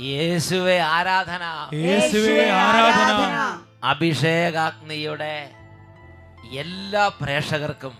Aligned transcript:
യേശുവെ 0.00 0.78
ആരാധന. 0.78 1.44
യേശുവേ 1.74 2.50
ആരാധന. 2.50 3.60
അഭിഷേകാഗ്നിയുടെ 3.84 5.50
എല്ലാ 6.58 7.08
പ്രേക്ഷകർക്കും 7.08 7.94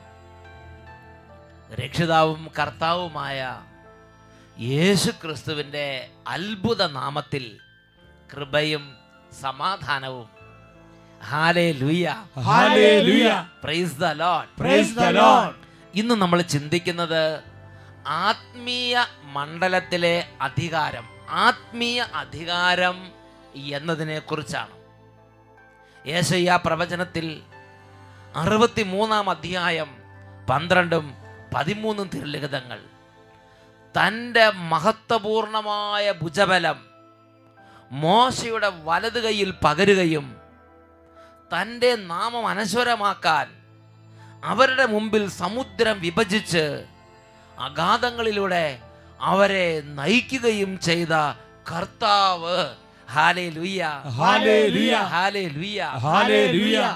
രക്ഷിതാവും 1.80 2.50
കർത്താവുമായ 2.58 3.60
യേശു 4.60 5.10
ക്രിസ്തുവിന്റെ 5.10 6.08
അത്ഭുത 6.28 6.86
നാമത്തിൽ 6.86 7.56
കൃപയും 8.32 8.96
സമാധാനവും. 9.42 10.28
ഇന്ന് 15.94 16.14
നമ്മൾ 16.14 16.42
ചിന്തിക്കുന്നത് 16.42 17.42
ആത്മീയ 18.06 19.06
മണ്ഡലത്തിലെ 19.24 20.26
അധികാരം 20.40 21.04
ആത്മീയ 21.28 22.02
അധികാരം 22.02 23.12
എന്നതിനെ 23.54 24.18
കുറിച്ചാണ് 24.18 24.74
യേശയ്യ 26.06 26.56
പ്രവചനത്തിൽ 26.56 27.42
അറുപത്തി 28.34 28.82
മൂന്നാം 28.82 29.30
അധ്യായം 29.30 29.90
പന്ത്രണ്ടും 30.50 31.14
പതിമൂന്നും 31.54 32.08
തിരുലിഖിതങ്ങൾ. 32.08 32.80
തന്റെ 33.94 34.50
മഹത്വപൂർണമായ 34.50 36.12
ഭുജബലം 36.12 36.78
മോശയുടെ 37.90 38.68
വലതു 38.84 39.20
കൈയിൽ 39.20 39.50
പകരുകയും 39.64 40.36
തന്റെ 41.54 41.96
നാമം 41.96 42.46
അനശ്വരമാക്കാൻ 42.46 43.48
അവരുടെ 44.44 44.86
മുമ്പിൽ 44.86 45.28
സമുദ്രം 45.28 46.00
വിഭജിച്ച് 46.00 46.86
അഗാധങ്ങളിലൂടെ 47.58 48.78
അവരെ 49.20 49.80
നയിക്കുകയും 49.80 50.80
ചെയ്ത 50.80 51.08
കർത്താവ്. 51.72 52.74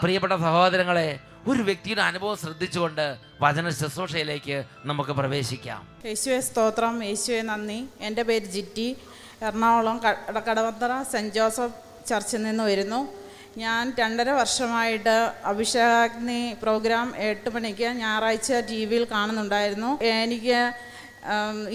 പ്രിയപ്പെട്ട 0.02 0.32
സഹോദരങ്ങളെ 0.32 1.18
ഒരു 1.46 1.62
വ്യക്തിയുടെ 1.62 2.02
അനുഭവം 2.02 2.36
ശ്രദ്ധിച്ചുകൊണ്ട് 2.36 3.16
വചന 3.40 3.70
ശുശ്രൂഷയിലേക്ക് 3.70 4.64
നമുക്ക് 4.84 5.10
പ്രവേശിക്കാം. 5.10 5.88
യേശുവെ 6.04 6.40
സ്തോത്രം. 6.40 7.02
യേശുവെ 7.02 7.42
നന്ദി. 7.42 7.84
എന്റെ 8.00 8.22
പേര് 8.22 8.44
ജിറ്റി. 8.44 8.96
എറണാകുളം 9.42 10.00
കടവന്തറ 10.48 11.02
സെന്റ് 11.02 11.34
ജോസഫ് 11.34 12.06
ചർച്ചിൽ 12.08 12.42
നിന്ന് 12.42 12.64
വരുന്നു. 12.64 13.17
ഞാൻ 13.62 13.84
രണ്ടര 14.00 14.30
വർഷമായിട്ട് 14.38 15.14
അഭിഷേകാഗ്നി 15.50 16.42
പ്രോഗ്രാം 16.62 17.06
എട്ട് 17.28 17.48
മണിക്ക് 17.54 17.88
ഞായറാഴ്ച 18.02 18.58
ടി 18.68 18.78
വിയിൽ 18.90 19.04
കാണുന്നുണ്ടായിരുന്നു. 19.14 19.90
എനിക്ക് 20.24 20.58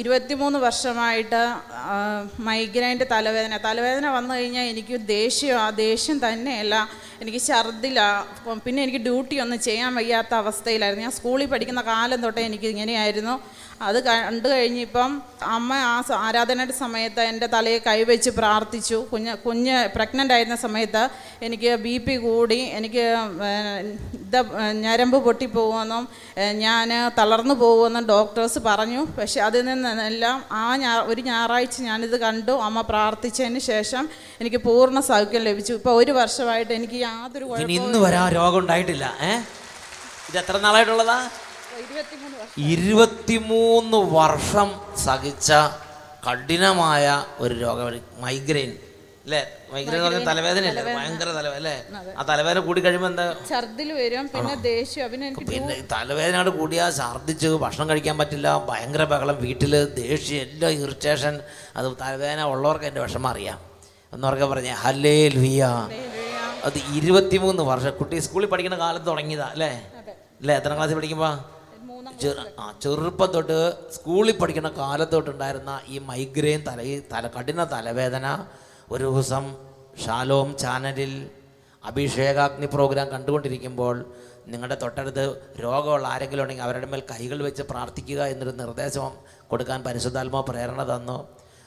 ഇരുപത്തിമൂന്ന് 0.02 0.60
വർഷമായിട്ട് 0.66 1.42
മൈഗ്രൈന്റെ 2.48 3.06
തലവേദന. 3.14 3.58
തലവേദന 3.66 4.06
വന്നു 4.18 4.34
കഴിഞ്ഞാൽ 4.38 4.68
എനിക്ക് 4.74 4.96
ദേഷ്യം 5.16 5.58
ആ 5.64 5.66
ദേഷ്യം 5.86 6.18
തന്നെയല്ല. 6.26 6.76
എനിക്ക് 7.24 7.42
ഛർദിലാണ് 7.50 8.62
പിന്നെ 8.68 8.80
എനിക്ക് 8.86 9.02
ഡ്യൂട്ടി 9.08 9.36
ഒന്നും 9.46 9.60
ചെയ്യാൻ 9.68 9.92
വയ്യാത്ത 10.00 10.34
അവസ്ഥയിലായിരുന്നു. 10.44 11.06
ഞാൻ 11.08 11.16
സ്കൂളിൽ 11.20 11.50
പഠിക്കുന്ന 11.54 11.84
കാലം 11.92 12.22
തൊട്ടേ 12.26 12.42
എനിക്ക് 12.50 12.70
ഇങ്ങനെയായിരുന്നു 12.74 13.36
അത് 13.84 14.00
കണ്ടു 14.04 14.48
കഴിഞ്ഞിപ്പം 14.50 15.12
അമ്മ 15.54 15.74
ആ 15.74 15.96
ആരാധനയുടെ 16.20 16.74
സമയത്ത് 16.74 17.22
എന്റെ 17.22 17.48
തലയെ 17.48 17.78
കൈവച്ച് 17.88 18.30
പ്രാർത്ഥിച്ചു. 18.30 18.96
കുഞ്ഞ് 19.12 19.34
കുഞ്ഞ് 19.38 19.90
പ്രഗ്നന്റ് 19.96 20.34
ആയിരുന്ന 20.34 20.56
സമയത്ത് 20.56 21.04
എനിക്ക് 21.42 21.76
ബി 21.76 21.98
പി 21.98 22.16
കൂടി 22.16 22.60
എനിക്ക് 22.78 23.06
ഇത് 24.20 24.40
ഞരമ്പ് 24.82 25.18
പൊട്ടിപ്പോകുമെന്നും 25.18 26.04
ഞാൻ 26.56 26.90
തളർന്നു 27.20 27.54
പോകുമെന്നും 27.54 28.06
ഡോക്ടേഴ്സ് 28.06 28.60
പറഞ്ഞു. 28.60 29.02
പക്ഷെ 29.20 29.42
അതിൽ 29.42 29.66
നിന്നെല്ലാം 29.66 30.44
ആ 30.52 30.76
ഞാ 30.76 30.94
ഒരു 31.02 31.22
ഞായറാഴ്ച 31.22 31.82
ഞാനിത് 31.82 32.20
കണ്ടു. 32.20 32.52
അമ്മ 32.52 32.82
പ്രാർത്ഥിച്ചതിന് 32.82 33.60
ശേഷം 33.60 34.04
എനിക്ക് 34.42 34.58
പൂർണ 34.58 35.00
സൗഖ്യം 35.12 35.42
ലഭിച്ചു. 35.42 35.74
ഇപ്പോൾ 35.74 35.96
ഒരു 36.04 36.12
വർഷമായിട്ട് 36.12 36.74
എനിക്ക് 36.74 37.00
യാതൊരു 37.02 37.46
കുഴപ്പവും 37.46 37.72
ഇന്ന് 37.72 38.36
രോഗം 38.36 38.60
ഉണ്ടായിട്ടില്ല. 38.60 39.06
ഏ? 39.22 39.32
ഇത് 40.30 40.38
എത്ര 40.38 40.58
നാളായിട്ടുള്ളതാ? 40.58 41.18
ഇരുപത്തിമൂന്ന് 41.84 42.33
ഇരുപത്തിമൂന്ന് 42.72 44.00
വർഷം 44.16 44.70
സഹിച്ച 45.06 45.50
കഠിനമായ 46.26 47.06
ഒരു 47.40 47.54
രോഗം 47.62 47.86
മൈഗ്രെയിൻ 48.22 48.72
അല്ലേ? 49.26 49.40
മൈഗ്രെയിൻ 49.74 49.98
എന്ന് 49.98 50.08
പറഞ്ഞാൽ 50.08 50.26
തലവേദന. 50.30 50.64
അല്ലേ 50.72 50.84
ഭയങ്കര 50.90 51.30
തലവേദന 51.38 51.60
അല്ലേ? 51.62 51.76
ആ 52.18 52.24
തലവേദന 52.30 52.60
കൂടി 52.68 52.80
കഴിയുമ്പോൾ 52.82 53.10
എന്താ? 53.12 53.26
ഛർദിൽ 53.50 53.90
വരും 54.00 54.26
പിന്നെ 54.34 54.56
ദേഷ്യം 54.66 55.08
പിന്നെ 55.12 55.26
എനിക്ക് 55.30 55.46
പിന്നെ 55.46 55.60
തലവേദന 55.64 55.88
തലവേദനയോട് 55.94 56.52
കൂടിയാൽ 56.58 56.90
ഛർദ്ദിച്ച് 57.00 57.50
ഭക്ഷണം 57.64 57.88
കഴിക്കാൻ 57.92 58.16
പറ്റില്ല 58.22 58.48
ഭയങ്കര 58.70 59.04
ബഹളം 59.14 59.38
വീട്ടിൽ 59.46 59.74
ദേഷ്യം 60.00 60.42
എല്ലാം 60.46 60.74
ഇറിറ്റേഷൻ 60.84 61.36
അത് 61.78 61.88
തലവേദന 62.04 62.42
ഉള്ളവർക്ക് 62.54 62.88
എന്റെ 62.92 63.02
വിഷമം 63.06 63.30
അറിയാം. 63.34 63.60
എന്നവർക്ക് 64.14 64.48
പറഞ്ഞേ 64.52 64.74
ഹല്ലേ 64.84 65.16
ലുയ 65.36 65.62
അത് 66.68 66.78
ഇരുപത്തിമൂന്ന് 66.98 67.64
വർഷം 67.72 67.94
കുട്ടി 68.00 68.18
സ്കൂളിൽ 68.26 68.50
പഠിക്കുന്ന 68.52 68.78
കാലത്ത് 68.84 69.08
തുടങ്ങിയതാ 69.12 69.48
അല്ലേ? 69.56 69.72
അല്ലേ? 70.42 70.54
എത്ര 70.60 70.72
ക്ലാസ്സിൽ 70.78 70.98
പഠിക്കുമ്പോൾ 71.00 71.34
ആ 72.60 72.74
ചെറുപ്പം 72.82 73.30
തൊട്ട് 73.32 73.58
സ്കൂളിൽ 73.92 74.38
പഠിക്കുന്ന 74.38 74.70
കാലത്ത് 74.70 75.12
തൊട്ടുണ്ടായിരുന്ന 75.12 75.82
ഈ 75.88 76.00
മൈഗ്രെയിൻ 76.00 76.64
തല 76.68 76.82
തല 77.14 77.28
കഠിന 77.28 77.64
തലവേദന 77.64 78.46
ഒരു 78.92 79.04
ദിവസം 79.04 79.46
ഷാലോം 80.06 80.58
ചാനലിൽ 80.58 81.30
അഭിഷേകാഗ്നി 81.84 82.66
പ്രോഗ്രാം 82.66 83.08
കണ്ടുകൊണ്ടിരിക്കുമ്പോൾ 83.10 84.06
നിങ്ങളുടെ 84.48 84.76
തൊട്ടടുത്ത് 84.76 85.42
രോഗമുള്ള 85.60 86.08
ആരെങ്കിലും 86.08 86.44
ഉണ്ടെങ്കിൽ 86.44 86.64
അവരുടെ 86.64 86.86
മേൽ 86.86 87.04
കൈകൾ 87.12 87.44
വെച്ച് 87.44 87.64
പ്രാർത്ഥിക്കുക 87.64 88.26
എന്നൊരു 88.26 88.52
നിർദ്ദേശം 88.52 89.12
കൊടുക്കാൻ 89.48 89.84
പരിശുദ്ധാത്മാ 89.84 90.42
പ്രേരണ 90.42 90.84
തന്നു. 90.84 91.18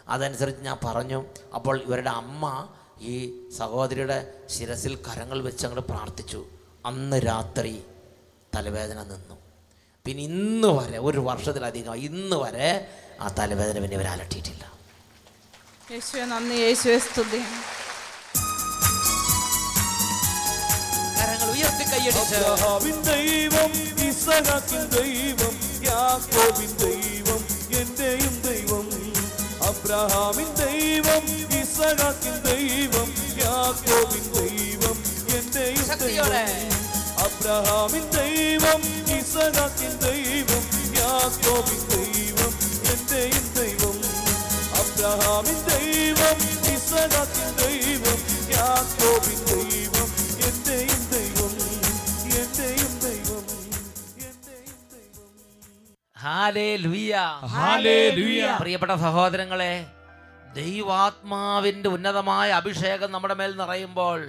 അതനുസരിച്ച് 0.09 0.62
ഞാൻ 0.62 0.78
പറഞ്ഞു 0.84 1.25
അപ്പോൾ 1.55 1.77
ഇവരുടെ 1.83 2.11
അമ്മ 2.11 2.69
ഈ 3.00 3.15
സഹോദരിയുടെ 3.59 4.19
ശിരസിൽ 4.49 4.95
കരങ്ങൾ 4.97 5.43
വെച്ച് 5.43 5.66
അങ്ങോട്ട് 5.66 5.93
പ്രാർത്ഥിച്ചു. 5.93 6.45
അന്ന് 6.87 7.16
രാത്രി 7.27 7.84
തലവേദന 8.56 9.03
നിന്നു. 9.03 9.46
പിന്നെ 10.06 10.22
ഇന്ന് 10.22 10.69
വരെ 10.69 10.99
ഒരു 10.99 11.19
വർഷത്തിലധികം 11.19 11.97
ഇന്ന് 11.97 12.37
വരെ 12.37 12.69
ആ 13.21 13.28
തലവേദന 13.39 13.78
പിന്നെ 13.78 13.97
ഇവർ 13.97 14.09
അലട്ടിയിട്ടില്ല. 14.09 14.65
യേശുവെ 15.93 16.25
നന്ദി 16.25 16.55
യേശുവെ 16.55 16.99
സ്തുതി. 16.99 17.41
കരങ്ങൾ 21.19 21.49
ഉയർത്തി 21.50 21.84
കൈയടിച്ച്. 21.93 22.41
ദൈവം 23.11 23.71
ഇസഹാക്കിൻ 24.09 24.83
ദൈവം 24.97 25.55
യാക്കോബിൻ 25.84 26.72
ദൈവം 26.84 27.41
എന്റെയും 27.81 28.34
ദൈവം. 28.43 28.87
അബ്രഹാമിൻ 29.69 30.50
ദൈവം 30.62 31.25
ഇസഹാക്കിൻ 31.61 32.37
ദൈവം 32.50 33.09
യാക്കോബിൻ 33.45 34.25
ദൈവം 34.39 34.97
എന്റെയും 35.39 35.87
ശക്തിയോടെ. 35.87 36.45
ദൈവം. 36.47 36.75
അബ്രഹാമിൻ 37.36 38.04
ദൈവം 38.10 38.82
ഇസഹാക്കിൻ 39.16 39.92
ദൈവം 40.04 40.62
യാക്കോബിൻ 40.98 41.80
ദൈവം 41.92 42.52
എന്റെയും 42.92 43.44
ദൈവം. 43.56 43.97
അബ്രഹാമിൻ 44.80 45.58
ദൈവം 45.69 46.38
ഇസഹാക്കിൻ 46.74 47.50
ദൈവം 47.60 48.19
യാക്കോബിൻ 48.54 49.38
ദൈവം 49.50 50.08
എന്റെയും 50.48 51.02
ദൈവം 51.12 51.52
എന്റെയും 52.41 52.92
ദൈവം. 53.00 53.44
പ്രിയപ്പെട്ട 58.60 58.92
സഹോദരങ്ങളെ 58.97 59.72
ദൈവാത്മാവിന്റെ 60.54 61.89
ഉന്നതമായ 61.89 62.48
അഭിഷേകം 62.53 63.12
നമ്മുടെ 63.12 63.34
മേൽ 63.34 63.56
നിറയുമ്പോൾ 63.56 64.21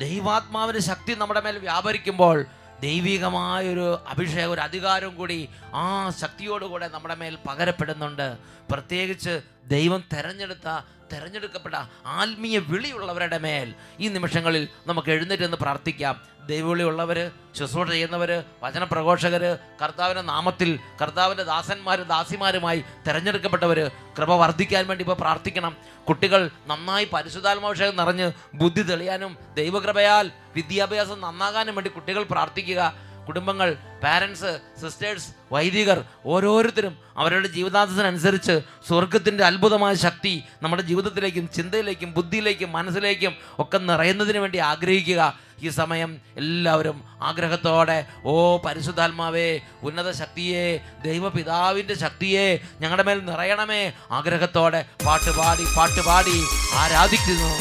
ദൈവാത്മാവിന്റെ 0.00 0.80
ശക്തി 0.80 1.12
നമ്മുടെ 1.12 1.40
മേൽ 1.40 1.58
വ്യാപരിക്കുമ്പോൾ 1.58 2.46
ദൈവികമായൊരു 2.80 3.86
അഭിഷേകം 4.08 4.52
ഒരു 4.52 4.60
അധികാരവും 4.60 5.14
കൂടി 5.16 5.48
ആ 5.74 6.10
ശക്തിയോടുകൂടെ 6.10 6.88
നമ്മുടെ 6.88 7.14
മേൽ 7.14 7.38
പകരപ്പെടുന്നുണ്ട്. 7.48 8.28
പ്രത്യേകിച്ച് 8.70 9.34
ദൈവം 9.66 10.04
തെരഞ്ഞെടുത്ത 10.12 10.68
തെരഞ്ഞെടുക്കപ്പെട്ട 11.12 11.76
ആത്മീയ 12.06 12.58
വിളിയുള്ളവരുടെ 12.58 13.38
മേൽ 13.38 13.68
ഈ 14.00 14.08
നിമിഷങ്ങളിൽ 14.08 14.68
നമുക്ക് 14.86 15.10
എഴുന്നേറ്റ് 15.10 15.46
എന്ന് 15.48 15.56
പ്രാർത്ഥിക്കാം. 15.56 16.16
ദൈവവിളിയുള്ളവർ 16.50 17.18
ശുശ്രൂഷ 17.58 17.88
ചെയ്യുന്നവർ 17.88 18.30
വചനപ്രഘോഷകർ 18.62 19.42
കർത്താവിന്റെ 19.82 20.22
നാമത്തിൽ 20.22 20.70
കർത്താവിന്റെ 21.02 21.44
ദാസന്മാർ 21.50 21.98
ദാസിമാരുമായി 22.14 22.80
തിരഞ്ഞെടുക്കപ്പെട്ടവർ 23.06 23.78
കൃപ 24.18 24.30
വർദ്ധിക്കാൻ 24.42 24.86
വേണ്ടി 24.86 25.04
ഇപ്പോൾ 25.04 25.18
പ്രാർത്ഥിക്കണം. 25.22 25.76
കുട്ടികൾ 26.08 26.50
നന്നായി 26.70 27.06
പരിശുദ്ധാത്മാഭിഷേകം 27.14 27.96
നിറഞ്ഞ് 27.96 28.32
ബുദ്ധി 28.54 28.82
തെളിയാനും 28.82 29.38
ദൈവകൃപയാൽ 29.54 30.26
വിദ്യാഭ്യാസം 30.56 31.20
നന്നാകാനും 31.20 31.74
വേണ്ടി 31.74 31.90
കുട്ടികൾ 31.90 32.22
പ്രാർത്ഥിക്കുക. 32.22 33.09
കുടുംബങ്ങൾ 33.26 33.76
പാരൻസ് 34.04 34.60
സിസ്റ്റേഴ്സ് 34.82 35.28
വൈദികർ 35.52 36.04
ഓരോരുത്തരും 36.26 36.98
അവരുടെ 37.16 37.48
ജീവിതാന്തത്തിനനുസരിച്ച് 37.48 38.60
സ്വർഗത്തിന്റെ 38.88 39.44
അത്ഭുതമായ 39.44 39.94
ശക്തി 39.94 40.44
നമ്മുടെ 40.62 40.82
ജീവിതത്തിലേക്കും 40.82 41.48
ചിന്തയിലേക്കും 41.56 42.12
ബുദ്ധിയിലേക്കും 42.12 42.72
മനസ്സിലേക്കും 42.72 43.34
ഒക്കെ 43.58 43.78
നിറയുന്നതിന് 43.78 44.38
വേണ്ടി 44.38 44.58
ആഗ്രഹിക്കുക. 44.58 45.50
ഈ 45.62 45.68
സമയം 45.68 46.20
എല്ലാവരും 46.36 47.04
ആഗ്രഹത്തോടെ 47.22 48.06
ഓ 48.24 48.56
പരിശുദ്ധാത്മാവേ 48.56 49.60
ഉന്നത 49.82 50.10
ശക്തിയെ 50.10 50.80
ദൈവപിതാവിന്റെ 51.04 51.94
ശക്തിയെ 51.94 52.46
ഞങ്ങളുടെ 52.80 53.02
മേൽ 53.02 53.18
നിറയണമേ 53.24 53.92
ആഗ്രഹത്തോടെ 54.10 54.84
പാട്ടുപാടി 55.06 55.66
പാട്ടുപാടി 55.76 56.38
ആരാധിക്കുന്നു. 56.74 57.52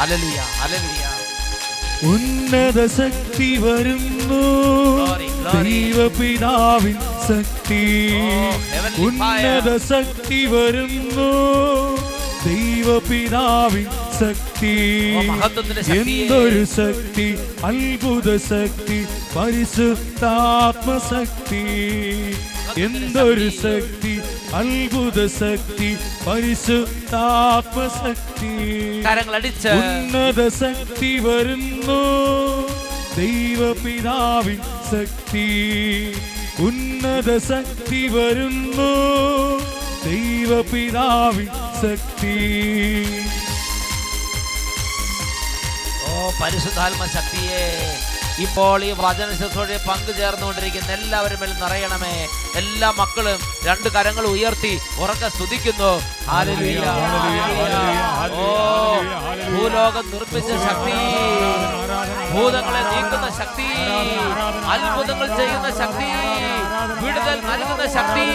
അലലിയ 0.00 0.40
ഹലലിയ 0.60 1.15
ഉന്നത 2.04 2.86
ശക്തി 2.86 3.56
വരുന്നു. 3.56 4.42
ദൈവപിതാവിൻ 5.62 6.94
ശക്തി. 7.28 8.12
Oh, 8.12 9.00
ഉന്നത 9.00 9.76
ശക്തി 9.76 10.46
വരുന്നു. 10.46 11.30
ദൈവപിതാവിൻ 12.46 13.86
ശക്തി. 14.20 14.76
എന്തൊരു 15.90 16.64
ശക്തി? 16.64 17.38
അത്ഭുത 17.64 18.36
ശക്തി. 18.36 19.06
പരിശുദ്ധാത്മശക്തി 19.36 20.06
എന്തൊരു 22.82 23.50
ശക്തി? 23.50 24.15
അത്ഭുത 24.54 25.26
ശക്തി 25.26 25.96
പരിശുദ്ധാത്മശക്തി 26.26 27.16
കരങ്ങളടിച്ച് 29.02 29.68
ഉന്നത 29.68 30.48
ശക്തി 30.48 31.18
വരുന്നു. 31.18 32.00
ദൈവപിതാവിൻ 33.16 34.58
ശക്തി. 34.90 35.46
ഉന്നത 36.60 37.38
ശക്തി 37.38 38.08
വരുന്നു. 38.08 38.90
ദൈവപിതാവിൻ 40.04 41.46
ശക്തി. 41.82 42.36
ഓ 46.10 46.30
പരിശുദ്ധാത്മ 46.42 47.06
ശക്തിയെ. 47.06 47.98
ഇപ്പോൾ 48.44 48.84
ഈ 48.84 48.90
വചന 48.98 49.28
പങ്കു 49.88 50.12
ചേർന്നുകൊണ്ടിരിക്കുന്ന 50.12 50.90
എല്ലാവരും 50.92 51.40
മേൽ 51.40 51.52
നിറയണമേ. 51.60 52.26
എല്ലാ 52.60 52.90
മക്കളും 52.98 53.38
രണ്ട് 53.66 53.88
കരങ്ങൾ 53.94 54.24
ഉയർത്തി 54.26 54.72
ഉറക്കെ 55.02 55.28
സ്തുതിക്കുന്നു. 55.28 55.92
ഓ 58.40 58.48
ഭൂലോകം 59.54 60.04
നിർമ്മിച്ച 60.10 60.50
ശക്തി. 60.66 60.98
ഭൂതങ്ങളെ 62.34 62.82
നീക്കുന്ന 62.90 63.28
ശക്തി. 63.40 63.68
അത്ഭുതങ്ങൾ 64.74 65.28
ചെയ്യുന്ന 65.36 65.68
ശക്തി. 65.80 66.10
വിടുതൽ 67.02 67.40
നൽകുന്ന 67.48 67.84
ശക്തി. 67.96 68.26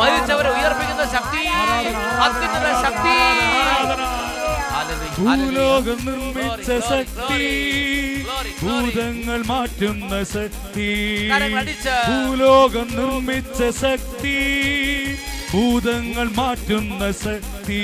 മരിച്ചവരെ 0.00 0.50
ഉയർപ്പിക്കുന്ന 0.50 1.04
ശക്തി. 1.16 1.42
അത്യുന്നത 2.26 2.68
ശക്തി. 2.84 3.18
ഭൂലോകം 5.18 5.98
നിർമ്മിച്ച 6.06 6.70
ശക്തി. 6.92 8.09
ഭൂതങ്ങൾ 8.62 9.42
മാറ്റുന്ന 9.46 10.24
ശക്തി. 10.24 11.28
ഭൂലോകം 12.08 12.88
നിർമ്മിച്ച 12.90 13.78
ശക്തി. 13.78 14.36
ഭൂതങ്ങൾ 15.54 16.28
മാറ്റുന്ന 16.36 17.10
ശക്തി. 17.10 17.80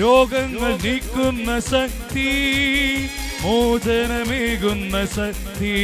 രോഗങ്ങൾ 0.00 0.76
നീക്കുന്ന 0.76 1.60
ശക്തി. 1.60 2.30
മോചനമേകുന്ന 3.42 5.06
ശക്തി. 5.06 5.74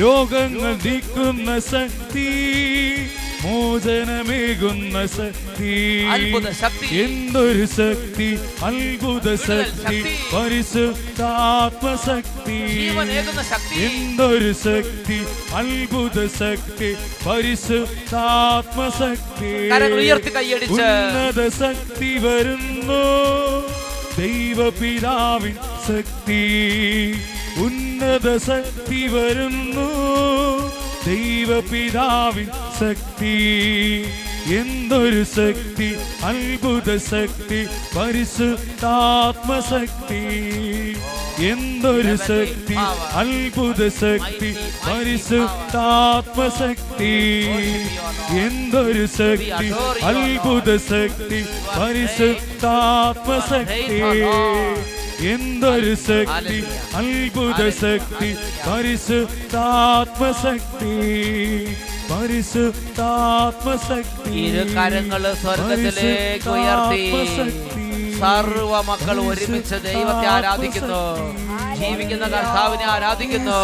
രോഗങ്ങൾ 0.00 0.78
നീക്കുന്ന 0.84 1.58
ശക്തി. 1.58 2.30
മോചനമേകുന്ന 3.44 5.06
ശക്തി. 5.06 6.04
എന്തൊരു 6.92 7.66
ശക്തി? 7.66 8.38
അത്ഭുത 8.64 9.34
ശക്തി. 9.34 9.72
ശക്തി. 9.84 10.16
പരിശുദ്ധാത്മശക്തി. 10.34 11.26
എന്തൊരു 13.76 14.52
ശക്തി? 14.52 15.24
അത്ഭുത 15.54 16.26
ശക്തി. 16.26 16.94
പരിശുദ്ധാത്മശക്തി. 17.26 17.94
ഉന്നത 20.72 21.48
ശക്തി 21.48 22.18
വരുന്നു. 22.18 23.02
ദൈവപിതാവിൻ 24.18 25.54
ശക്തി. 25.88 26.42
ഉന്നത 27.56 28.36
ശക്തി 28.36 29.08
വരുന്നു. 29.08 29.88
ദൈവപിതാവിൻ 31.06 32.48
ശക്തി 32.80 33.36
എന്തൊരു 34.58 35.22
ശക്തി 35.36 35.88
അത്ഭുത 36.28 36.88
ശക്തി 37.10 37.60
പരിശുദ്ധാത്മശക്തി. 37.96 38.92
എന്തൊരു 41.50 42.14
ശക്തി 42.28 42.76
അത്ഭുത 43.20 43.80
ശക്തി 44.00 44.50
പരിശുദ്ധാത്മശക്തി. 44.86 45.74
എന്തൊരു 48.44 49.06
ശക്തി 49.18 49.68
അത്ഭുത 50.10 50.68
ശക്തി 50.90 51.40
പരിശുദ്ധാത്മശക്തി. 51.78 52.80
എന്തൊരു 55.32 55.94
ശക്തി 56.08 56.58
അത്ഭുത 57.00 57.60
ശക്തി 57.82 58.30
പരിശുദ്ധാത്മശക്തി. 58.66 59.54
പരിശുദ്ധാത്മശക്തി. 62.10 64.30
ഇരുകരങ്ങൾ 64.30 65.34
സ്വർഗത്തിലേക്ക് 65.34 66.48
ഉയർത്തി. 66.48 67.04
സർവ 68.20 68.80
മക്കൾ 68.90 69.20
ഒരുമിച്ച് 69.20 69.76
ദൈവത്തെ 69.84 70.26
ആരാധിക്കുന്നു. 70.36 71.02
ജീവിക്കുന്ന 71.80 72.24
കർത്താവിനെ 72.24 72.84
ആരാധിക്കുന്നു. 72.84 73.60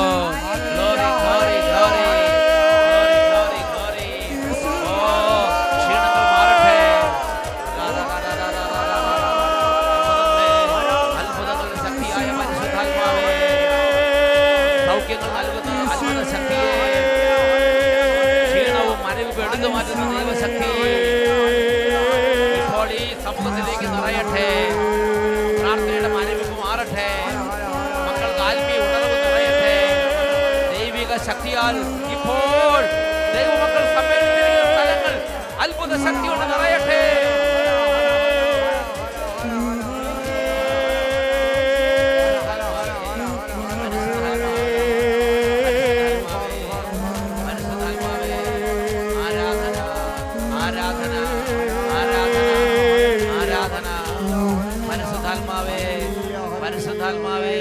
പരിശുദ്ധാത്മാവേ 56.77 57.53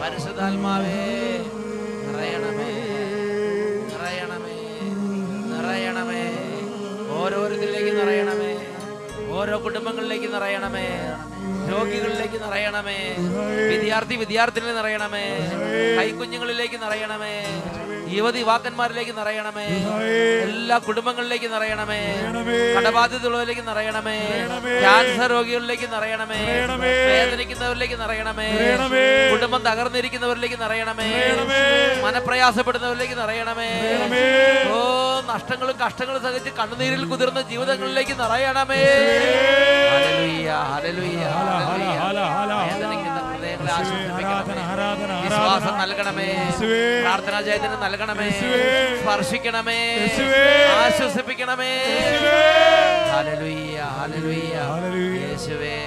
പരിശുദ്ധാത്മാവേ 0.00 0.96
നിറയണമേ 2.04 2.66
നിറയണമേ 3.90 4.56
നിറയണമേ. 5.52 6.24
ഓരോരുത്തരിലേക്ക് 7.18 7.92
നിറയണമേ 7.98 8.50
ഓരോ 9.38 9.56
കുടുംബങ്ങളിലേക്ക് 9.64 10.28
നിറയണമേ 10.34 10.86
രോഗികളിലേക്ക് 11.70 12.40
നിറയണമേ 12.44 12.98
വിദ്യാർത്ഥി 13.72 14.16
വിദ്യാർത്ഥിനിൽ 14.22 14.76
നിറയണമേ 14.78 15.24
കൈക്കുഞ്ഞുങ്ങളിലേക്ക് 15.98 16.80
നിറയണമേ 16.84 17.34
യുവതി 18.10 18.42
വാക്കന്മാരിലേക്ക് 18.42 19.18
നിറയണമേ. 19.18 19.66
എല്ലാ 20.42 20.78
കുടുംബങ്ങളിലേക്ക് 20.78 21.54
നിറയണമേ. 21.54 22.00
കടബാധ്യതയുള്ളവരിലേക്ക് 22.78 23.68
നിറയണമേ. 23.68 24.18
ക്യാൻസർ 24.78 25.30
രോഗികളിലേക്ക് 25.30 25.94
നിറയണമേ. 25.94 26.66
വേദനിക്കുന്നവരിലേക്ക് 27.06 28.00
നിറയണമേ. 28.00 28.48
കുടുംബം 29.30 29.62
തകർന്നിരിക്കുന്നവരിലേക്ക് 29.62 30.60
നിറയണമേ. 30.60 31.10
മനപ്രയാസപ്പെടുന്നവരിലേക്ക് 32.02 33.22
നിറയണമേ. 33.22 33.68
ഓ 34.70 34.80
നഷ്ടങ്ങളും 35.26 35.76
കഷ്ടങ്ങളും 35.86 36.22
സഹിച്ച് 36.22 36.50
കണ്ണുനീരിൽ 36.50 37.04
കുതിർന്ന 37.04 37.40
ജീവിതങ്ങളിലേക്ക് 37.40 38.12
നിറയണമേ. 38.12 38.82
Hallelujah, 39.88 40.50
hallelujah, 40.74 41.22
hallelujah. 41.22 41.88
ഹല, 41.98 42.20
ഹല, 42.20 42.20
ഹല. 42.20 42.52
വേദനിക്കുന്ന 42.54 43.07
ആശ്വസിപ്പിക്കണമേ 43.70 44.54
വിശ്വാസം 45.22 45.78
നൽകണമേ. 45.78 46.50
പ്രാർത്ഥനാ 47.00 47.40
ചൈതന്യം 47.40 47.80
നൽകണമേ. 47.80 48.30
സ്പർശിക്കണമേ. 49.02 49.78
ആശ്വസിപ്പിക്കണമേ. 50.84 51.72
ഹല്ലേലൂയ. 53.12 53.78
യേശുവേ 55.20 55.78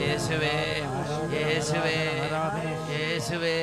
യേശുവേ 0.00 0.56
യേശുവേ 1.38 1.98
യേശുവേ 2.94 2.94
യേശുവേ. 2.94 3.56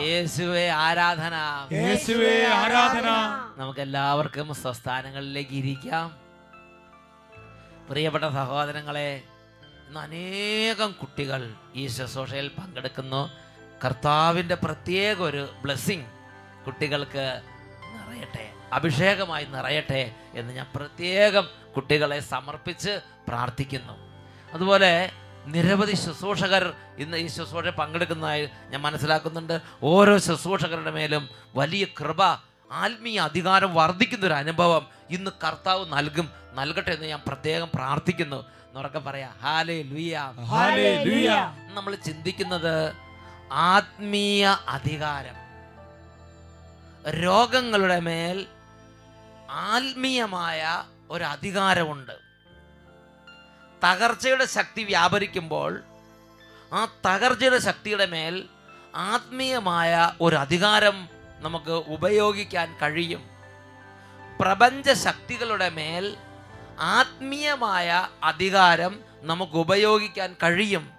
യേശുവേ 0.00 0.68
ആരാധന. 0.68 1.34
യേശുവേ 1.72 2.46
ആരാധന. 2.46 3.08
നമുക്ക് 3.56 3.80
എല്ലാവർക്കും 3.80 4.54
സ്വസ്ഥാനങ്ങളിലേക്ക് 4.54 5.50
ഇരിക്കാം. 5.50 6.16
പ്രിയപ്പെട്ട 7.90 8.24
സഹോദരങ്ങളെ 8.24 9.22
ഇന്ന് 9.88 10.00
അനേകം 10.00 10.92
കുട്ടികൾ 11.00 11.52
ഈ 11.74 11.86
ശുശ്രൂഷയിൽ 11.86 12.48
പങ്കെടുക്കുന്നു. 12.48 13.30
കർത്താവിന്റെ 13.84 14.54
പ്രത്യേക 14.54 15.22
ഒരു 15.22 15.48
ബ്ലെസ്സിങ് 15.62 16.06
കുട്ടികൾക്ക് 16.66 17.40
നിറയട്ടെ 17.82 18.50
അഭിഷേകമായി 18.72 19.44
നിറയട്ടെ 19.44 20.14
എന്ന് 20.34 20.52
ഞാൻ 20.54 20.66
പ്രത്യേകം 20.74 21.48
കുട്ടികളെ 21.76 22.20
സമർപ്പിച്ച് 22.20 23.00
പ്രാർത്ഥിക്കുന്നു. 23.28 23.92
അതുപോലെ 24.52 25.10
നിരവധി 25.46 25.92
ശുശ്രൂഷകർ 25.92 26.72
ഇന്ന് 26.98 27.16
ഈ 27.16 27.26
ശുശ്രൂഷ 27.26 27.68
പങ്കെടുക്കുന്നതായി 27.68 28.48
ഞാൻ 28.68 28.82
മനസ്സിലാക്കുന്നുണ്ട്. 28.82 29.60
ഓരോ 29.82 30.18
ശുശ്രൂഷകരുടെ 30.18 30.90
മേലും 30.90 31.28
വലിയ 31.54 31.84
കൃപ 31.84 32.22
ആത്മീയ 32.72 33.20
അധികാരം 33.20 33.74
വർദ്ധിക്കുന്ന 33.74 34.26
ഒരു 34.26 34.34
അനുഭവം 34.34 34.86
ഇന്ന് 35.10 35.30
കർത്താവ് 35.44 35.92
നൽകും 35.92 36.32
നൽകട്ടെ 36.54 36.90
എന്ന് 36.90 37.06
ഞാൻ 37.06 37.20
പ്രത്യേകം 37.26 37.70
പ്രാർത്ഥിക്കുന്നു. 37.74 38.46
എന്നൊക്കെ 38.66 38.98
പറയാ 38.98 39.30
ഹാലേ 39.42 39.82
ലുയ. 39.82 40.18
നമ്മൾ 41.74 41.94
ചിന്തിക്കുന്നത് 41.94 42.92
ആത്മീയ 43.52 44.56
അധികാരം 44.68 45.34
രോഗങ്ങളുടെ 47.10 48.00
മേൽ 48.00 48.46
ആത്മീയമായ 49.50 50.84
ഒരു 51.10 51.24
അധികാരമുണ്ട്. 51.24 52.21
തകർച്ചയുടെ 53.84 54.46
ശക്തി 54.46 54.82
വ്യാപരിക്കുമ്പോൾ 54.82 55.82
ആ 56.72 56.86
തകർച്ചയുടെ 57.06 57.58
ശക്തിയുടെ 57.58 58.06
മേൽ 58.06 58.44
ആത്മീയമായ 58.94 60.12
ഒരു 60.20 60.36
അധികാരം 60.36 61.08
നമുക്ക് 61.40 61.70
ഉപയോഗിക്കാൻ 61.70 62.76
കഴിയും. 62.82 63.22
പ്രപഞ്ച 64.40 64.90
ശക്തികളുടെ 64.90 65.68
മേൽ 65.68 66.16
ആത്മീയമായ 66.80 68.08
അധികാരം 68.22 69.00
നമുക്ക് 69.22 69.52
ഉപയോഗിക്കാൻ 69.52 70.36
കഴിയും. 70.42 70.90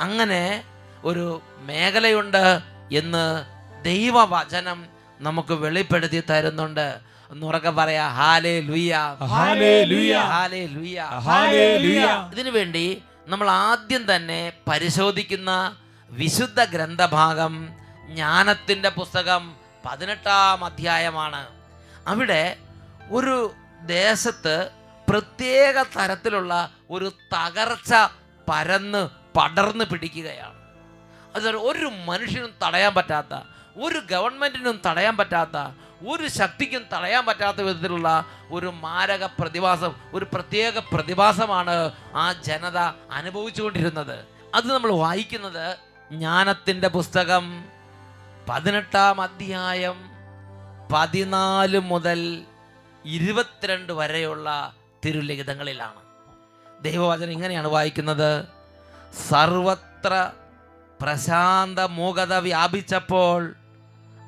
അങ്ങനെ 0.00 0.64
ഒരു 1.04 1.42
മേഖലയുണ്ട് 1.58 2.60
എന്ന് 2.92 3.44
ദൈവവചനം 3.84 4.86
നമുക്ക് 5.20 5.52
വെളിപ്പെടുത്തി 5.52 6.22
തരുന്നുണ്ട്. 6.30 7.11
എന്നുറക്കെ 7.32 7.70
പറയാ. 7.70 8.08
ഹാലേ 8.08 8.60
ലുയ 8.60 8.96
ഹാലേ 9.32 9.84
ലുയ 9.84 10.14
ഹാലേ 10.16 10.66
ലുയ 10.66 10.98
ഹാലേ 11.00 11.76
ലുയ 11.76 12.00
ഇതിനു 12.32 12.50
വേണ്ടി 12.50 13.02
നമ്മൾ 13.26 13.50
ആദ്യം 13.50 14.14
തന്നെ 14.14 14.52
പരിശോധിക്കുന്ന 14.68 15.76
വിശുദ്ധ 16.10 16.64
ഗ്രന്ഥഭാഗം 16.64 17.54
ജ്ഞാനത്തിന്റെ 18.08 18.88
പുസ്തകം 18.88 19.56
പതിനെട്ടാം 19.86 20.64
അധ്യായമാണ്. 20.64 21.46
അവിടെ 22.06 22.56
ഒരു 23.10 23.54
ദേശത്ത് 23.86 24.70
പ്രത്യേക 25.08 25.82
തരത്തിലുള്ള 25.82 26.70
ഒരു 26.90 27.12
തകർച്ച 27.34 27.94
പരന്ന് 28.48 29.08
പടർന്ന് 29.38 29.84
പിടിക്കുകയാണ്. 29.84 30.58
അത് 31.34 31.48
ഒരു 31.56 31.90
മനുഷ്യനും 32.06 32.52
തടയാൻ 32.62 32.94
പറ്റാത്ത 32.94 33.34
ഒരു 33.76 33.98
ഗവൺമെന്റിനും 34.10 34.80
തടയാൻ 34.86 35.16
പറ്റാത്ത 35.16 35.74
ഒരു 36.08 36.28
ശക്തിക്കും 36.28 36.84
തടയാൻ 36.92 37.26
പറ്റാത്ത 37.26 37.60
വിധത്തിലുള്ള 37.60 38.24
ഒരു 38.50 38.66
മാരക 38.66 39.24
പ്രതിഭാസം 39.24 39.94
ഒരു 40.12 40.26
പ്രത്യേക 40.32 40.78
പ്രതിഭാസമാണ് 40.78 41.92
ആ 42.14 42.32
ജനത 42.32 42.78
അനുഭവിച്ചുകൊണ്ടിരുന്നത്. 43.12 44.24
അത് 44.54 44.72
നമ്മൾ 44.72 44.92
വായിക്കുന്നത് 44.92 45.76
ജ്ഞാനത്തിന്റെ 46.12 46.88
പുസ്തകം 46.88 47.64
പതിനെട്ടാം 48.48 49.20
അധ്യായം 49.20 50.10
പതിനാല് 50.92 51.78
മുതൽ 51.78 52.42
ഇരുപത്തിരണ്ട് 53.04 53.92
വരെയുള്ള 53.92 54.74
തിരുലിഖിതങ്ങളിലാണ്. 55.04 56.02
ദൈവവചനം 56.82 57.30
ഇങ്ങനെയാണ് 57.30 57.68
വായിക്കുന്നത്. 57.68 58.46
സർവത്ര 59.28 60.30
പ്രശാന്ത 61.02 61.78
മൂകത 61.78 62.34
വ്യാപിച്ചപ്പോൾ 62.34 63.54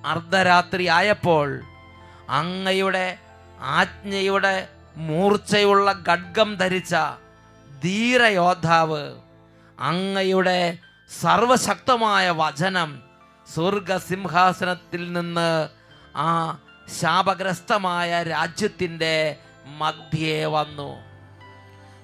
അർദ്ധരാത്രി 0.05 0.89
ആയപ്പോൾ 0.89 1.61
അങ്ങയുടെ 2.29 3.19
ആജ്ഞയുടെ 3.61 4.69
മൂർച്ചയുള്ള 4.97 6.03
ഖഡ്ഗം 6.09 6.57
ധരിച്ച 6.57 6.95
ധീരയോദ്ധാവ് 7.83 9.03
അങ്ങയുടെ 9.81 10.79
സർവശക്തമായ 11.23 12.31
വചനം 12.31 13.03
സ്വർഗസിംഹാസനത്തിൽ 13.55 15.13
നിന്ന് 15.13 15.69
ആ 16.17 16.59
ശാപഗ്രസ്തമായ 17.01 18.23
രാജ്യത്തിന്റെ 18.23 19.37
മധ്യേ 19.67 20.45
വന്നു. 20.45 20.91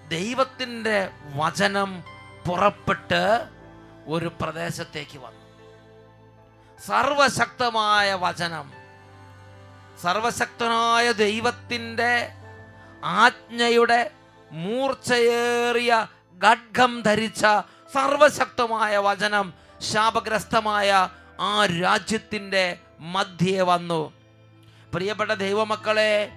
ദൈവത്തിന്റെ 0.09 1.09
വചനം 1.37 2.05
പുറപ്പെട്ട് 2.49 3.49
ഒരു 4.07 4.33
പ്രദേശത്തേക്ക് 4.41 5.19
വന്നു. 5.19 5.40
സർവശക്തമായ 6.87 8.15
വചനം. 8.15 8.73
സർവശക്തനായ 10.03 11.13
ദൈവത്തിന്റെ 11.13 12.33
ആജ്ഞയുടെ 13.03 14.11
മൂർച്ചയേറിയ 14.51 16.07
ഖഡ്ഗം 16.45 17.03
ധരിച്ച 17.03 17.47
സർവശക്തമായ 17.95 18.99
വചനം 18.99 19.55
ശാപഗ്രസ്തമായ 19.93 21.09
ആ 21.41 21.67
രാജ്യത്തിന്റെ 21.67 22.79
മധ്യേ 23.01 23.61
വന്നു. 23.61 24.13
പ്രിയപ്പെട്ട 24.95 25.31
ദൈവമക്കളെ 25.31 26.33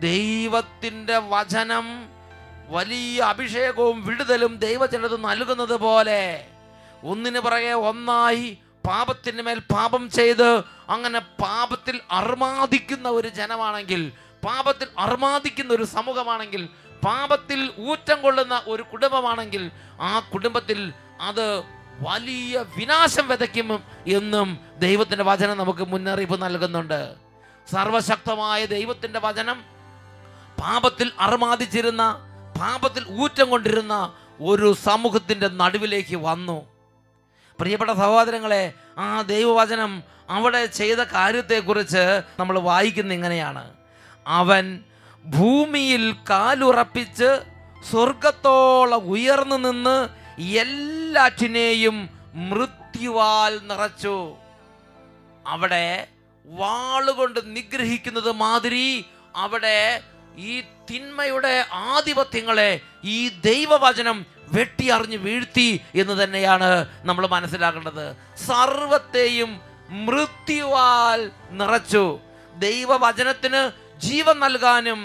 ദൈവത്തിന്റെ 0.00 1.18
വചനം 1.18 1.86
വലിയ 2.68 3.22
അഭിഷേകവും 3.22 4.04
വിടുതലും 4.06 4.56
ദൈവജനത 4.56 5.16
നൽകുന്നത് 5.16 5.72
പോലെ 5.72 6.48
ഒന്നിനു 7.02 7.40
പുറകെ 7.40 7.72
ഒന്നായി 7.72 8.58
പാപത്തിന് 8.86 9.42
മേൽ 9.46 9.58
പാപം 9.74 10.02
ചെയ്ത് 10.10 10.48
അങ്ങനെ 10.94 11.20
പാപത്തിൽ 11.44 11.96
അർമാദിക്കുന്ന 12.18 13.08
ഒരു 13.18 13.28
ജനമാണെങ്കിൽ 13.38 14.02
പാപത്തിൽ 14.46 14.88
അർമാദിക്കുന്ന 15.04 15.70
ഒരു 15.72 15.84
സമൂഹമാണെങ്കിൽ 15.96 16.62
പാപത്തിൽ 17.04 17.60
ഊറ്റം 17.90 18.18
കൊള്ളുന്ന 18.22 18.62
ഒരു 18.66 18.82
കുടുംബമാണെങ്കിൽ 18.92 19.62
ആ 20.00 20.12
കുടുംബത്തിൽ 20.32 20.80
അത് 21.20 21.46
വലിയ 22.06 22.64
വിനാശം 22.76 23.26
വിതയ്ക്കും 23.28 23.68
എന്നും 24.18 24.48
ദൈവത്തിന്റെ 24.84 25.24
വചനം 25.24 25.56
നമുക്ക് 25.58 25.84
മുന്നറിയിപ്പ് 25.92 26.36
നൽകുന്നുണ്ട്. 26.42 27.00
സർവശക്തമായ 27.72 28.60
ദൈവത്തിന്റെ 28.66 29.20
വചനം 29.26 29.58
പാപത്തിൽ 30.62 31.08
അർമാദിച്ചിരുന്ന 31.26 32.02
പാപത്തിൽ 32.60 33.04
ഊറ്റം 33.22 33.48
കൊണ്ടിരുന്ന 33.50 33.94
ഒരു 34.40 34.68
സമൂഹത്തിന്റെ 34.86 35.48
നടുവിലേക്ക് 35.60 36.16
വന്നു. 36.28 36.58
പ്രിയപ്പെട്ട 37.60 37.90
സഹോദരങ്ങളെ 37.90 38.72
ആ 38.98 39.20
ദൈവവചനം 39.20 40.02
അവിടെ 40.30 40.66
ചെയ്ത 40.66 40.98
കാര്യത്തെക്കുറിച്ച് 40.98 42.22
നമ്മൾ 42.38 42.58
വായിക്കുന്ന 42.58 43.14
ഇങ്ങനെയാണ്. 43.14 43.74
അവൻ 44.26 44.84
ഭൂമിയിൽ 45.24 46.12
കാലുറപ്പിച്ച് 46.30 47.42
സ്വർഗത്തോളം 47.90 48.96
ഉയർന്നു 48.96 49.56
നിന്ന് 49.56 50.08
എല്ലാറ്റിനെയും 50.40 52.08
മൃത്യുവാൽ 52.34 53.60
നിറച്ചു. 53.66 54.36
അവിടെ 55.46 56.06
വാളുകൊണ്ട് 56.46 57.56
നിഗ്രഹിക്കുന്നത് 57.56 58.32
മാതിരി 58.32 59.04
അവിടെ 59.36 60.00
ഈ 60.36 60.60
തിന്മയുടെ 60.60 61.64
ആധിപത്യങ്ങളെ 61.72 62.80
ഈ 63.04 63.28
ദൈവവചനം 63.28 64.26
വെട്ടിയറിഞ്ഞ് 64.52 65.18
വീഴ്ത്തി 65.26 65.68
എന്ന് 65.94 66.14
തന്നെയാണ് 66.22 66.70
നമ്മൾ 67.08 67.24
മനസ്സിലാക്കേണ്ടത്. 67.34 68.06
സർവത്തെയും 68.46 69.50
മൃത്യുവാൽ 70.06 71.20
നിറച്ചു. 71.60 72.04
ദൈവവചനത്തിന് 72.56 73.62
ജീവൻ 74.06 74.36
നൽകാനും 74.44 75.00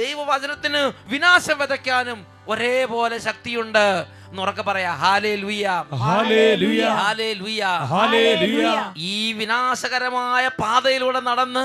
ദൈവവചനത്തിന് 0.00 0.82
വിനാശം 1.12 1.58
വിതയ്ക്കാനും 1.58 2.18
ഒരേപോലെ 2.48 3.16
ശക്തിയുണ്ട് 3.18 3.86
എന്നുറക്കെ 4.30 4.62
പറയാ. 4.62 4.92
ഹാലേ 5.02 5.34
ലുയ്യ 5.42 5.66
ഹല്ലേലൂയ 6.04 6.82
ഹാലേ 7.00 7.28
ലുയ്യ 7.40 7.62
ഹല്ലേലൂയ 7.92 8.68
ഈ 8.96 9.32
വിനാശകരമായ 9.32 10.44
പാതയിലൂടെ 10.62 11.20
നടന്ന് 11.20 11.64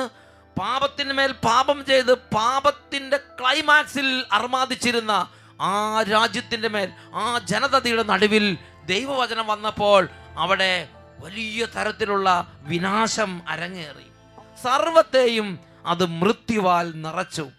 പാപത്തിന്മേൽ 0.57 1.31
പാപം 1.47 1.85
ചെയ്ത് 1.85 2.13
പാപത്തിന്റെ 2.37 3.17
ക്ലൈമാക്സിൽ 3.39 4.07
അർമാദിച്ചിരുന്ന 4.31 5.13
ആ 5.61 6.01
രാജ്യത്തിന്റെ 6.01 6.67
മേൽ 6.67 6.91
ആ 7.13 7.37
ജനതയുടെ 7.37 8.03
നടുവിൽ 8.03 8.57
ദൈവവചനം 8.85 9.47
വന്നപ്പോൾ 9.47 10.09
അവിടെ 10.37 10.87
വലിയ 11.19 11.65
തരത്തിലുള്ള 11.65 12.57
വിനാശം 12.61 13.41
അരങ്ങേറി. 13.47 14.07
സർവത്തെയും 14.63 15.59
അത് 15.85 16.05
മൃത്യുവാൽ 16.05 16.91
നിറച്ചു. 17.01 17.49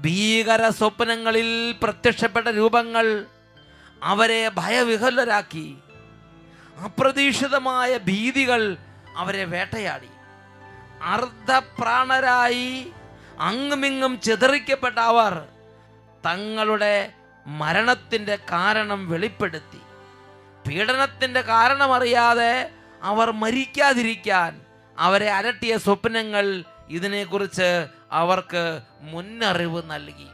ഭീകര 0.00 0.68
സ്വപ്നങ്ങളിൽ 0.68 1.74
പ്രത്യക്ഷപ്പെട്ട 1.82 2.48
രൂപങ്ങൾ 2.48 3.26
അവരെ 4.02 4.48
ഭയവിഹലരാക്കി 4.48 5.76
അപ്രതീക്ഷിതമായ 6.84 7.98
ഭീതികൾ 7.98 8.76
അവരെ 9.16 9.44
വേട്ടയാടി. 9.44 10.08
അർദ്ധപ്രാണരായി 11.02 12.90
അങ്ങുമിങ്ങും 13.40 14.20
ചിതറിക്കപ്പെട്ട 14.20 14.98
അവർ 14.98 15.48
തങ്ങളുടെ 16.26 17.12
മരണത്തിന്റെ 17.46 18.36
കാരണം 18.36 19.10
വെളിപ്പെടുത്തി. 19.10 19.80
പീഡനത്തിന്റെ 20.68 21.40
കാരണമറിയാതെ 21.40 22.70
അവർ 23.02 23.30
മരിക്കാതിരിക്കാൻ 23.30 24.60
അവരെ 24.98 25.30
അലട്ടിയ 25.30 25.76
സ്വപ്നങ്ങൾ 25.76 26.64
ഇതിനെക്കുറിച്ച് 26.88 27.86
അവർക്ക് 28.12 28.80
മുന്നറിവ് 29.00 29.82
നൽകി. 29.86 30.28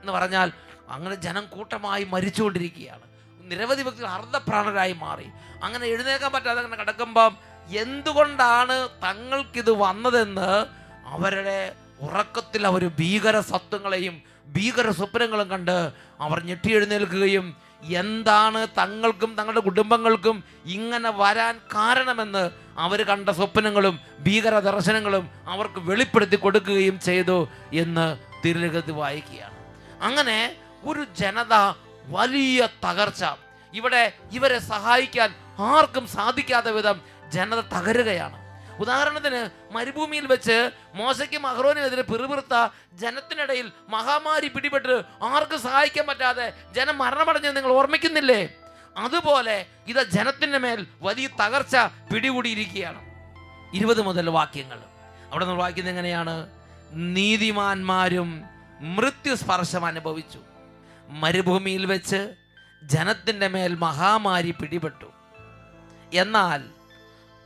എന്ന് 0.00 0.12
പറഞ്ഞാൽ 0.12 0.52
അങ്ങനെ 0.88 1.14
ജനം 1.14 1.46
കൂട്ടമായി 1.46 2.04
മരിച്ചുകൊണ്ടിരിക്കുകയാണ്. 2.04 3.02
നിരവധി 3.50 3.82
വ്യക്തികൾ 3.82 4.06
അർദ്ധപ്രാണരായി 4.06 4.92
മാറി. 4.92 5.26
അങ്ങനെ 5.62 5.86
എഴുന്നേക്കാൻ 5.86 6.32
പറ്റാതെ 6.32 6.60
അങ്ങനെ 6.60 6.76
കിടക്കുമ്പം 6.76 7.38
എന്തുകൊണ്ടാണ് 7.68 8.88
തങ്ങൾക്കിത് 9.02 9.70
വന്നതെന്ന് 9.70 10.66
അവരുടെ 11.06 11.72
ഉറക്കത്തിൽ 12.00 12.66
അവർ 12.66 12.88
ഭീകര 12.88 13.40
സത്വങ്ങളെയും 13.40 14.22
ഭീകര 14.48 14.90
സ്വപ്നങ്ങളും 14.90 15.48
കണ്ട് 15.48 15.92
അവർ 16.20 16.44
ഞെട്ടി 16.44 16.74
എഴുന്നേൽക്കുകയും 16.74 17.56
എന്താണ് 17.82 18.66
തങ്ങൾക്കും 18.78 19.34
തങ്ങളുടെ 19.34 19.60
കുടുംബങ്ങൾക്കും 19.60 20.44
ഇങ്ങനെ 20.66 21.10
വരാൻ 21.10 21.60
കാരണമെന്ന് 21.74 22.50
അവർ 22.78 23.02
കണ്ട 23.02 23.28
സ്വപ്നങ്ങളും 23.28 24.00
ഭീകര 24.20 24.58
ദർശനങ്ങളും 24.58 25.30
അവർക്ക് 25.46 25.80
വെളിപ്പെടുത്തി 25.80 26.36
കൊടുക്കുകയും 26.36 27.00
ചെയ്തു 27.00 27.48
എന്ന് 27.72 28.16
തിരുലകത്ത് 28.44 28.92
വായിക്കുകയാണ്. 28.92 29.56
അങ്ങനെ 30.02 30.56
ഒരു 30.84 31.04
ജനത 31.18 31.54
വലിയ 32.06 32.68
തകർച്ച. 32.86 33.24
ഇവിടെ 33.74 34.12
ഇവരെ 34.32 34.58
സഹായിക്കാൻ 34.58 35.34
ആർക്കും 35.58 36.06
സാധിക്കാത്ത 36.06 36.68
വിധം 36.68 37.00
ജനത 37.32 37.60
തകരുകയാണ്. 37.60 38.47
ഉദാഹരണത്തിന് 38.78 39.74
മരുഭൂമിയിൽ 39.74 40.26
വെച്ച് 40.26 40.70
മോശയ്ക്കും 40.94 41.46
അഹ്റോനുമെതിരെ 41.46 42.02
പിറുപിറുത്ത 42.02 42.68
ജനത്തിനിടയിൽ 42.92 43.72
മഹാമാരി 43.88 44.48
പിടിപെട്ട് 44.48 45.02
ആർക്കും 45.22 45.60
സഹായിക്കാൻ 45.60 46.06
പറ്റാതെ 46.06 46.52
ജനം 46.72 46.98
മരണമടഞ്ഞത് 46.98 47.56
നിങ്ങൾ 47.56 47.72
ഓർമ്മിക്കുന്നില്ലേ? 47.72 48.48
അതുപോലെ 48.96 49.66
ഇത് 49.86 50.10
ജനത്തിന്റെ 50.10 50.58
മേൽ 50.58 50.86
വലിയ 51.02 51.28
തകർച്ച 51.40 51.76
പിടികൂടിയിരിക്കുകയാണ്. 52.12 53.00
ഇരുപത് 53.74 54.02
മുതൽ 54.02 54.30
വാക്യങ്ങൾ. 54.30 54.78
അവിടെ 55.30 55.44
നമ്മൾ 55.44 55.60
വായിക്കുന്നത് 55.60 55.92
എങ്ങനെയാണ്? 55.92 56.46
നീതിമാന്മാരും 56.92 58.42
മൃത്യുസ്പർശം 58.80 59.86
അനുഭവിച്ചു. 59.86 60.38
മരുഭൂമിയിൽ 61.08 61.86
വെച്ച് 61.86 62.34
ജനത്തിന്റെ 62.82 63.48
മേൽ 63.48 63.74
മഹാമാരി 63.74 64.50
പിടിപെട്ടു. 64.50 65.12
എന്നാൽ 66.14 66.77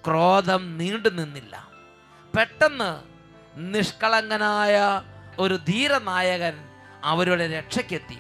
ക്രോധം 0.07 0.79
നീണ്ടു 0.79 1.09
നിന്നില്ല. 1.09 1.69
പെട്ടെന്ന് 2.37 3.01
നിഷ്കളങ്കനായ 3.57 5.03
ഒരു 5.39 5.59
ധീരനായകൻ 5.69 6.55
അവരുടെ 7.05 7.47
രക്ഷയ്ക്കെത്തി. 7.47 8.19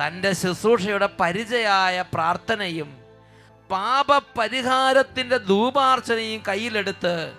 തന്റെ 0.00 0.32
ശുശ്രൂഷയുടെ 0.32 1.08
പരിചയായ 1.20 2.04
പ്രാർത്ഥനയും 2.14 3.02
പാപപരിഹാരത്തിന്റെ 3.70 5.36
ധൂപാർച്ചനയും 5.36 6.42
കയ്യിലെടുത്ത് 6.48 7.32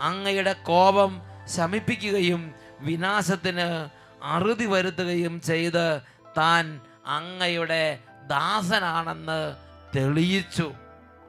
അങ്ങയുടെ 0.00 0.52
കോപം 0.52 1.22
ശമിപ്പിക്കുകയും 1.46 2.54
വിനാശത്തിന് 2.80 3.88
അറുതി 4.22 4.66
വരുത്തുകയും 4.66 5.40
ചെയ്ത് 5.40 6.00
താൻ 6.38 6.80
അങ്ങയുടെ 7.06 7.98
ദാസനാണെന്ന് 8.26 9.56
തെളിയിച്ചു. 9.96 10.72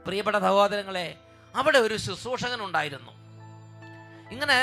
പ്രിയപ്പെട്ട 0.05 0.37
സഹോദരങ്ങളെ 0.37 1.17
അവിടെ 1.55 1.77
ഒരു 1.77 1.97
ശുശ്രൂഷകൻ 1.97 2.63
ഉണ്ടായിരുന്നു 2.63 3.11
ഇങ്ങനെ 4.31 4.59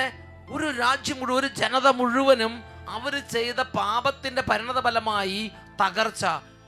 ഒരു 0.50 0.70
രാജ്യം 0.70 1.18
മുഴുവൻ 1.18 1.38
ഒരു 1.38 1.48
ജനത 1.54 1.86
മുഴുവനും 1.86 2.52
അവർ 2.88 3.18
ചെയ്ത 3.18 3.60
പാപത്തിന്റെ 3.74 4.42
പരിണത 4.42 4.80
ഫലമായി 4.80 5.50
തകർച്ച 5.82 6.24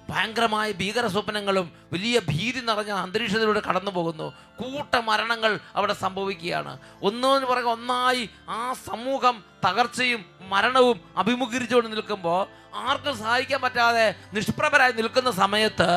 ഭയങ്കരമായ 0.09 0.73
ഭീകര 0.73 1.07
സ്വപ്നങ്ങളും 1.07 1.73
വലിയ 1.93 2.19
ഭീതി 2.19 2.61
നിറഞ്ഞ 2.61 2.91
അന്തരീക്ഷത്തിലൂടെ 2.91 3.61
കടന്നു 3.61 3.91
പോകുന്നു 3.91 4.33
കൂട്ട 4.59 4.97
മരണങ്ങൾ 4.97 5.61
അവിടെ 5.75 5.93
സംഭവിക്കുകയാണ്. 5.93 6.79
ഒന്നിന് 7.03 7.47
പുറകെ 7.47 7.71
ഒന്നായി 7.71 8.29
ആ 8.49 8.73
സമൂഹം 8.73 9.45
തകർച്ചയും 9.65 10.25
മരണവും 10.49 11.01
അഭിമുഖീകരിച്ചുകൊണ്ട് 11.17 11.91
നിൽക്കുമ്പോൾ 11.91 12.41
ആർക്കും 12.77 13.17
സഹായിക്കാൻ 13.17 13.61
പറ്റാതെ 13.61 14.15
നിഷ്പ്രഭരായി 14.35 14.93
നിൽക്കുന്ന 14.93 15.31
സമയത്ത് 15.31 15.91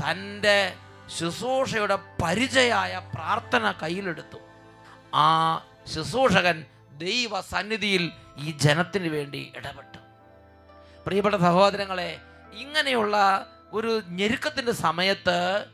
തന്റെ 0.00 0.74
ശുശ്രൂഷയുടെ 1.18 1.98
പരിചയായ 2.22 3.00
പ്രാർത്ഥന 3.14 3.74
കയ്യിലെടുത്തു. 3.82 4.38
ആ 5.14 5.62
ശുശ്രൂഷകൻ 5.94 6.64
ദൈവ 6.92 7.40
സന്നിധിയിൽ 7.40 8.12
ഈ 8.38 8.50
ജനത്തിന് 8.50 9.08
വേണ്ടി 9.08 9.52
ഇടപെട്ടു. 9.56 9.98
പ്രിയപ്പെട്ട 11.06 11.34
സഹോദരങ്ങളെ 11.34 12.20
ഇങ്ങനെയുള്ള 12.52 13.46
ഒരു 13.72 14.02
ഞെരുക്കത്തിന്റെ 14.06 14.72
സമയത്ത് 14.72 15.64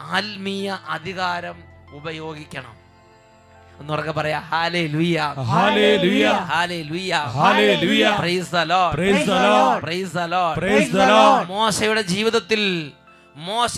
ആത്മീയ 0.00 0.78
അധികാരം 0.88 1.62
ഉപയോഗിക്കണം. 1.94 2.85
എന്നൊക്കെ 3.80 4.12
പറയാ. 4.12 4.38
ഹാലേ 4.50 4.82
ലുയ 4.92 5.16
ഹാലേ 5.50 5.88
ലുയ 6.04 6.24
hallelujah 6.90 7.12
hallelujah 7.82 8.04
praise 8.20 8.50
the 8.50 8.60
Lord 8.70 8.94
praise 8.98 9.26
the 9.28 9.38
Lord 9.46 9.80
praise 9.82 10.12
the 10.12 10.22
Lord 10.26 10.56
praise 10.60 10.90
the 10.94 11.02
Lord 11.12 11.46
മോശയുടെ 11.50 12.02
ജീവിതത്തിൽ 12.12 12.62
മോശ 13.42 13.76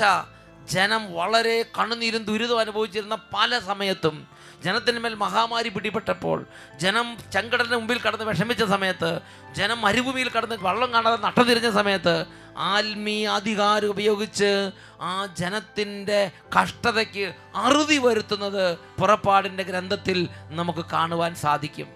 ജനം 0.69 1.03
വളരെ 1.13 1.57
കണ്ണുനീരും 1.77 2.23
ദുരിതം 2.27 2.59
അനുഭവിച്ചിരുന്ന 2.59 3.17
പല 3.35 3.59
സമയത്തും 3.69 4.17
ജനത്തിന് 4.63 4.99
മേൽ 4.99 5.15
മഹാമാരി 5.15 5.69
പിടിപെട്ടപ്പോൾ 5.69 6.47
ജനം 6.77 7.17
ചെങ്കടലിന് 7.33 7.77
മുമ്പിൽ 7.77 7.99
കടന്ന് 8.01 8.25
വിഷമിച്ച 8.25 8.63
സമയത്ത് 8.65 9.21
ജനം 9.53 9.81
മരുഭൂമിയിൽ 9.81 10.29
കടന്ന് 10.29 10.57
വള്ളം 10.61 10.93
കാണാതെ 10.93 11.17
നട്ടതിരിഞ്ഞ 11.17 11.71
സമയത്ത് 11.71 12.27
ആത്മീയ 12.57 13.29
അധികാരം 13.29 13.87
ഉപയോഗിച്ച് 13.87 14.71
ആ 15.01 15.27
ജനത്തിന്റെ 15.27 16.31
കഷ്ടതയ്ക്ക് 16.57 17.35
അറുതി 17.55 17.99
വരുത്തുന്നത് 17.99 18.79
പുറപ്പാടിന്റെ 19.01 19.63
ഗ്രന്ഥത്തിൽ 19.63 20.29
നമുക്ക് 20.49 20.85
കാണുവാൻ 20.93 21.35
സാധിക്കും. 21.35 21.89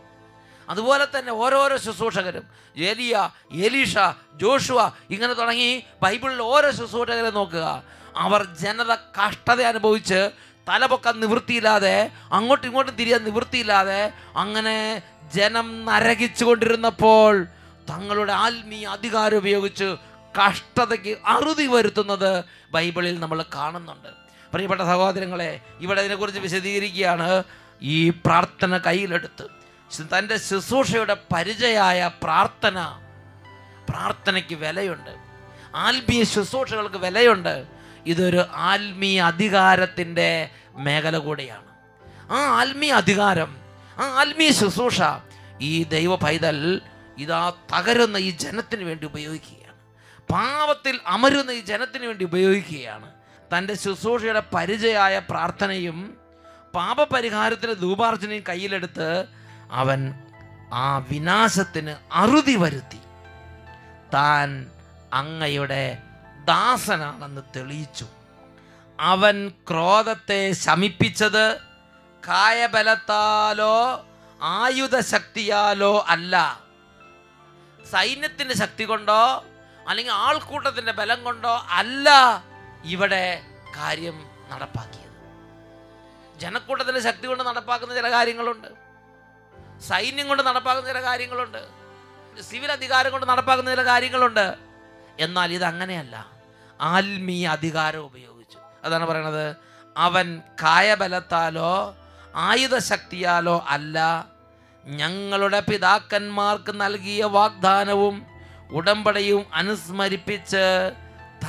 അതുപോലെ 0.71 1.07
തന്നെ 1.15 1.33
ഓരോരോ 1.33 1.77
ശുശ്രൂഷകരും 1.77 2.45
എലിയ 2.77 3.31
എലീഷ 3.53 3.99
ജോഷുവ 4.35 4.93
ഇങ്ങനെ 5.11 5.33
തുടങ്ങി 5.33 5.83
ബൈബിളിൽ 6.03 6.43
ഓരോ 6.43 6.71
ശുശ്രൂഷകരെ 6.71 7.31
നോക്കുക. 7.31 7.83
അവർ 8.17 8.45
ജനത 8.45 8.93
കഷ്ടത 9.19 9.61
അനുഭവിച്ച് 9.63 10.21
തലപൊക്കാൻ 10.69 11.21
നിവൃത്തിയില്ലാതെ 11.21 12.11
അങ്ങോട്ടും 12.33 12.67
ഇങ്ങോട്ടും 12.67 12.97
തിരിയാൻ 12.97 13.25
നിവൃത്തിയില്ലാതെ 13.25 14.13
അങ്ങനെ 14.37 15.03
ജനം 15.35 15.85
നരകിച്ചു 15.85 16.45
കൊണ്ടിരുന്നപ്പോൾ 16.45 17.45
തങ്ങളുടെ 17.89 18.33
ആത്മീയ 18.33 18.87
അധികാരം 18.87 19.37
ഉപയോഗിച്ച് 19.37 19.97
കഷ്ടതയ്ക്ക് 20.41 21.19
അറുതി 21.27 21.67
വരുത്തുന്നത് 21.67 22.45
ബൈബിളിൽ 22.71 23.21
നമ്മൾ 23.21 23.45
കാണുന്നുണ്ട്. 23.55 24.09
പ്രിയപ്പെട്ട 24.53 24.81
സഹോദരങ്ങളെ 24.81 25.61
ഇവിടെ 25.81 26.01
ഇതിനെക്കുറിച്ച് 26.01 26.41
വിശദീകരിക്കുകയാണ്. 26.41 27.43
ഈ 27.83 28.11
പ്രാർത്ഥന 28.11 28.77
കയ്യിലെടുത്ത് 28.77 29.47
തന്റെ 30.19 30.37
ശുശ്രൂഷയുടെ 30.37 31.17
പരിചയായ 31.35 32.11
പ്രാർത്ഥന 32.23 32.99
പ്രാർത്ഥനയ്ക്ക് 33.89 34.55
വിലയുണ്ട്. 34.55 35.11
ആത്മീയ 35.77 36.25
ശുശ്രൂഷകൾക്ക് 36.25 36.97
വിലയുണ്ട്. 36.97 37.82
ഇതൊരു 38.07 38.45
ആത്മീയ 38.53 39.23
അധികാരത്തിന്റെ 39.23 40.51
മേഖല 40.75 41.19
കൂടിയാണ്. 41.19 41.73
ആ 42.33 42.61
ആത്മീയ 42.61 42.93
അധികാരം 42.93 43.57
ആ 43.99 44.05
ആത്മീയ 44.21 44.51
ശുശ്രൂഷ 44.51 45.01
ഈ 45.61 45.85
ദൈവ 45.85 46.17
പൈതൽ 46.17 46.81
ഇതാ 47.19 47.53
തകരുന്ന 47.79 48.17
ഈ 48.17 48.31
ജനത്തിന് 48.31 48.85
വേണ്ടി 48.85 49.07
ഉപയോഗിക്കുകയാണ്. 49.07 49.79
പാവത്തിൽ 50.33 51.01
അമരുന്ന 51.07 51.51
ഈ 51.51 51.61
ജനത്തിന് 51.61 52.07
വേണ്ടി 52.07 52.25
ഉപയോഗിക്കുകയാണ്. 52.25 53.13
തന്റെ 53.57 53.75
ശുശ്രൂഷയുടെ 53.75 54.43
പരിചയായ 54.55 55.19
പ്രാർത്ഥനയും 55.31 56.17
പാപപരിഹാരത്തിന്റെ 56.75 57.75
ധൂപാർച്ചനയും 57.75 58.45
കയ്യിലെടുത്ത് 58.49 59.25
അവൻ 59.71 60.15
ആ 60.73 60.99
വിനാശത്തിന് 60.99 61.95
അറുതി 62.13 62.57
വരുത്തി. 62.57 62.99
താൻ 64.15 64.71
അങ്ങയുടെ 65.13 65.99
ദാസനാണെന്ന് 66.45 67.43
തെളിയിച്ചു. 67.57 68.07
അവൻ 69.01 69.53
ക്രോധത്തെ 69.71 70.53
ശമിപ്പിച്ചത് 70.53 71.57
കായബലത്താലോ 72.29 74.07
ആയുധശക്തിയാലോ 74.43 76.05
അല്ല. 76.09 76.61
സൈന്യത്തിന്റെ 77.93 78.55
ശക്തി 78.55 78.85
കൊണ്ടോ 78.85 79.45
അല്ലെങ്കിൽ 79.89 80.13
ആൾക്കൂട്ടത്തിന്റെ 80.13 80.93
ബലം 80.93 81.25
കൊണ്ടോ 81.25 81.67
അല്ല 81.71 82.11
ഇവിടെ 82.85 83.43
കാര്യം 83.77 84.27
നടപ്പാക്കിയത്. 84.49 85.13
ജനക്കൂട്ടത്തിന്റെ 86.41 87.01
ശക്തി 87.01 87.27
കൊണ്ട് 87.27 87.45
നടപ്പാക്കുന്ന 87.45 87.95
ചില 87.95 88.11
കാര്യങ്ങളുണ്ട്. 88.11 88.69
സൈന്യം 89.83 90.29
കൊണ്ട് 90.29 90.43
നടപ്പാക്കുന്ന 90.43 90.89
ചില 90.89 91.03
കാര്യങ്ങളുണ്ട്. 91.03 91.69
സിവിൽ 92.43 92.73
അധികാരം 92.73 93.13
കൊണ്ട് 93.13 93.27
നടപ്പാക്കുന്ന 93.27 93.71
ചില 93.71 93.87
കാര്യങ്ങളുണ്ട്. 93.87 94.72
എന്നാൽ 95.21 95.53
ഇത് 95.53 95.65
അങ്ങനെയല്ല 95.65 96.27
ആത്മീയ 96.81 97.49
അധികാരം 97.49 98.01
ഉപയോഗിച്ചു. 98.01 98.59
അതാണ് 98.85 99.07
പറയണത്. 99.07 99.57
അവൻ 99.97 100.43
കായബലത്താലോ 100.63 101.97
ആയുധശക്തിയാലോ 102.37 103.65
അല്ല. 103.69 104.27
ഞങ്ങളുടെ 104.85 105.61
പിതാക്കന്മാർക്ക് 105.61 106.81
നൽകിയ 106.81 107.25
വാഗ്ദാനവും 107.25 108.27
ഉടമ്പടിയും 108.71 109.47
അനുസ്മരിപ്പിച്ച് 109.55 110.93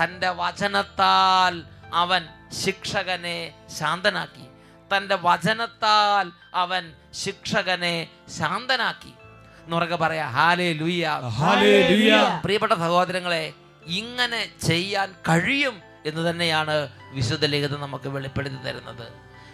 തന്റെ 0.04 0.30
വചനത്താൽ 0.30 1.63
അവൻ 1.93 2.28
ശിക്ഷകനെ 2.65 3.67
ശാന്തനാക്കി. 3.80 4.47
തന്റെ 4.97 5.17
വചനത്താൽ 5.21 6.32
അവൻ 6.54 6.93
ശിക്ഷകനെ 7.13 8.08
ശാന്തനാക്കി. 8.39 9.13
എന്നുറക്കെ 9.65 9.95
പറയാ 9.95 10.26
ഹാലേ 10.38 10.67
ലുയ്യ 10.73 11.08
ലുയ 11.89 12.13
പ്രിയപ്പെട്ട 12.43 12.73
സഹോദരങ്ങളെ 12.73 13.43
ഇങ്ങനെ 13.99 14.41
ചെയ്യാൻ 14.67 15.10
കഴിയും 15.30 15.76
എന്ന് 16.06 16.21
തന്നെയാണ് 16.30 16.76
വിശുദ്ധ 17.12 17.45
ലിഖിതം 17.45 17.82
നമുക്ക് 17.82 18.10
വെളിപ്പെടുത്തി 18.10 18.60
തരുന്നത്. 18.65 19.06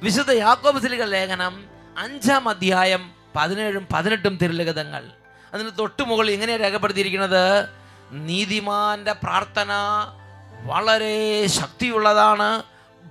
വിശുദ്ധ 0.03 0.31
യാക്കോബ് 0.31 0.65
യാക്കോബസിലിക 0.65 1.03
ലേഖനം 1.03 1.53
അഞ്ചാം 1.97 2.43
അധ്യായം 2.49 3.03
പതിനേഴും 3.35 3.87
പതിനെട്ടും 3.93 4.33
തിരുലിഖിതങ്ങൾ. 4.41 5.03
അതിന് 5.53 5.69
തൊട്ടു 5.79 6.03
മുകളിൽ 6.03 6.31
ഇങ്ങനെ 6.31 6.57
രേഖപ്പെടുത്തിയിരിക്കുന്നത് 6.57 7.69
നീതിമാന്റെ 8.11 9.13
പ്രാർത്ഥന 9.23 9.71
വളരെ 10.69 11.15
ശക്തിയുള്ളതാണ് 11.59 12.49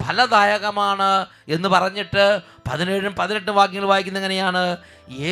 ഫലദായകമാണ് 0.02 1.10
എന്ന് 1.48 1.68
പറഞ്ഞിട്ട് 1.68 2.24
പതിനേഴും 2.68 3.14
പതിനെട്ടും 3.14 3.54
വാക്യങ്ങൾ 3.54 3.88
വായിക്കുന്ന 3.88 4.18
എങ്ങനെയാണ്? 4.18 4.64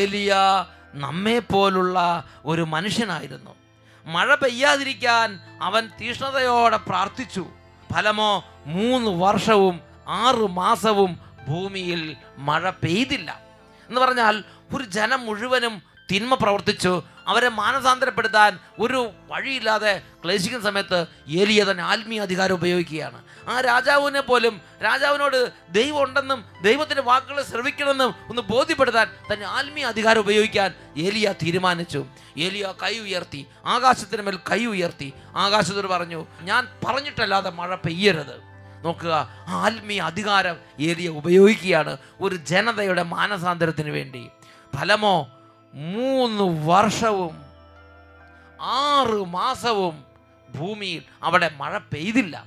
ഏലിയ 0.00 0.32
നമ്മെ 0.94 1.38
പോലുള്ള 1.38 2.24
ഒരു 2.44 2.62
മനുഷ്യനായിരുന്നു. 2.62 3.50
മഴ 4.04 4.34
പെയ്യാതിരിക്കാൻ 4.34 5.40
അവൻ 5.62 5.90
തീഷ്ണതയോടെ 6.00 6.76
പ്രാർത്ഥിച്ചു. 6.76 7.46
ഫലമോ 7.94 8.44
മൂന്ന് 8.66 9.10
വർഷവും 9.10 9.80
ആറ് 10.08 10.48
മാസവും 10.48 11.18
ഭൂമിയിൽ 11.48 12.16
മഴ 12.38 12.70
പെയ്തില്ല. 12.70 13.40
എന്ന് 13.88 14.00
പറഞ്ഞാൽ 14.00 14.44
ഒരു 14.74 14.84
ജനം 14.84 15.26
മുഴുവനും 15.26 15.82
തിന്മ 16.12 16.34
പ്രവർത്തിച്ചു 16.34 17.02
അവരെ 17.26 17.48
മാനസാന്തരപ്പെടുത്താൻ 17.48 18.58
ഒരു 18.78 19.10
വഴിയില്ലാതെ 19.28 20.02
ക്ലേശിക്കുന്ന 20.24 20.64
സമയത്ത് 20.64 21.06
ഏലിയ 21.28 21.64
തന്നെ 21.64 21.84
ആത്മീയ 21.84 22.20
അധികാരം 22.20 22.54
ഉപയോഗിക്കുകയാണ്. 22.54 23.22
ആ 23.48 23.60
രാജാവിനെ 23.60 24.20
പോലും 24.20 24.60
രാജാവിനോട് 24.84 25.52
ദൈവം 25.70 26.02
ഉണ്ടെന്നും 26.02 26.44
ദൈവത്തിന്റെ 26.62 27.02
വാക്കുകളെ 27.02 27.42
ശ്രവിക്കണമെന്നും 27.42 28.14
ഒന്ന് 28.28 28.42
ബോധ്യപ്പെടുത്താൻ 28.42 29.10
തന്നെ 29.32 29.46
ആത്മീയ 29.46 29.84
അധികാരം 29.84 30.20
ഉപയോഗിക്കാൻ 30.20 30.74
ഏലിയ 30.96 31.34
തീരുമാനിച്ചു. 31.42 32.06
ഏലിയ 32.38 32.74
കൈ 32.82 32.98
ഉയർത്തി 32.98 33.46
ആകാശത്തിന് 33.66 34.22
മേൽ 34.22 34.36
കൈ 34.36 34.66
ഉയർത്തി. 34.66 35.12
ആകാശത്തോട് 35.36 35.86
പറഞ്ഞു 35.86 36.26
ഞാൻ 36.40 36.68
പറഞ്ഞിട്ടല്ലാതെ 36.86 37.50
മഴ 37.50 37.74
പെയ്യരുത്. 37.74 38.40
നോക്കുക 38.84 39.28
ആത്മീയ 39.48 40.00
അധികാരം 40.00 40.56
ഏലിയ 40.80 41.08
ഉപയോഗിക്കുകയാണ് 41.08 41.96
ഒരു 42.20 42.36
ജനതയുടെ 42.36 43.02
മാനസാന്തരത്തിന് 43.02 43.90
വേണ്ടി. 43.90 44.28
ഫലമോ 44.76 45.28
മൂന്ന് 45.74 46.68
വർഷവും 46.68 47.46
ആറ് 48.60 49.26
മാസവും 49.26 50.04
ഭൂമിയിൽ 50.54 51.02
അവിടെ 51.22 51.50
മഴ 51.56 51.78
പെയ്തില്ല. 51.78 52.44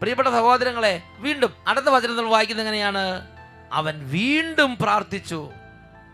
പ്രിയപ്പെട്ട 0.00 0.28
സഹോദരങ്ങളെ 0.28 1.02
വീണ്ടും 1.18 1.54
അടുത്ത 1.66 1.86
വചനത്തിൽ 1.86 2.24
വായിക്കുന്നത് 2.24 2.66
എങ്ങനെയാണ്? 2.66 3.28
അവൻ 3.72 4.10
വീണ്ടും 4.10 4.76
പ്രാർത്ഥിച്ചു. 4.76 5.50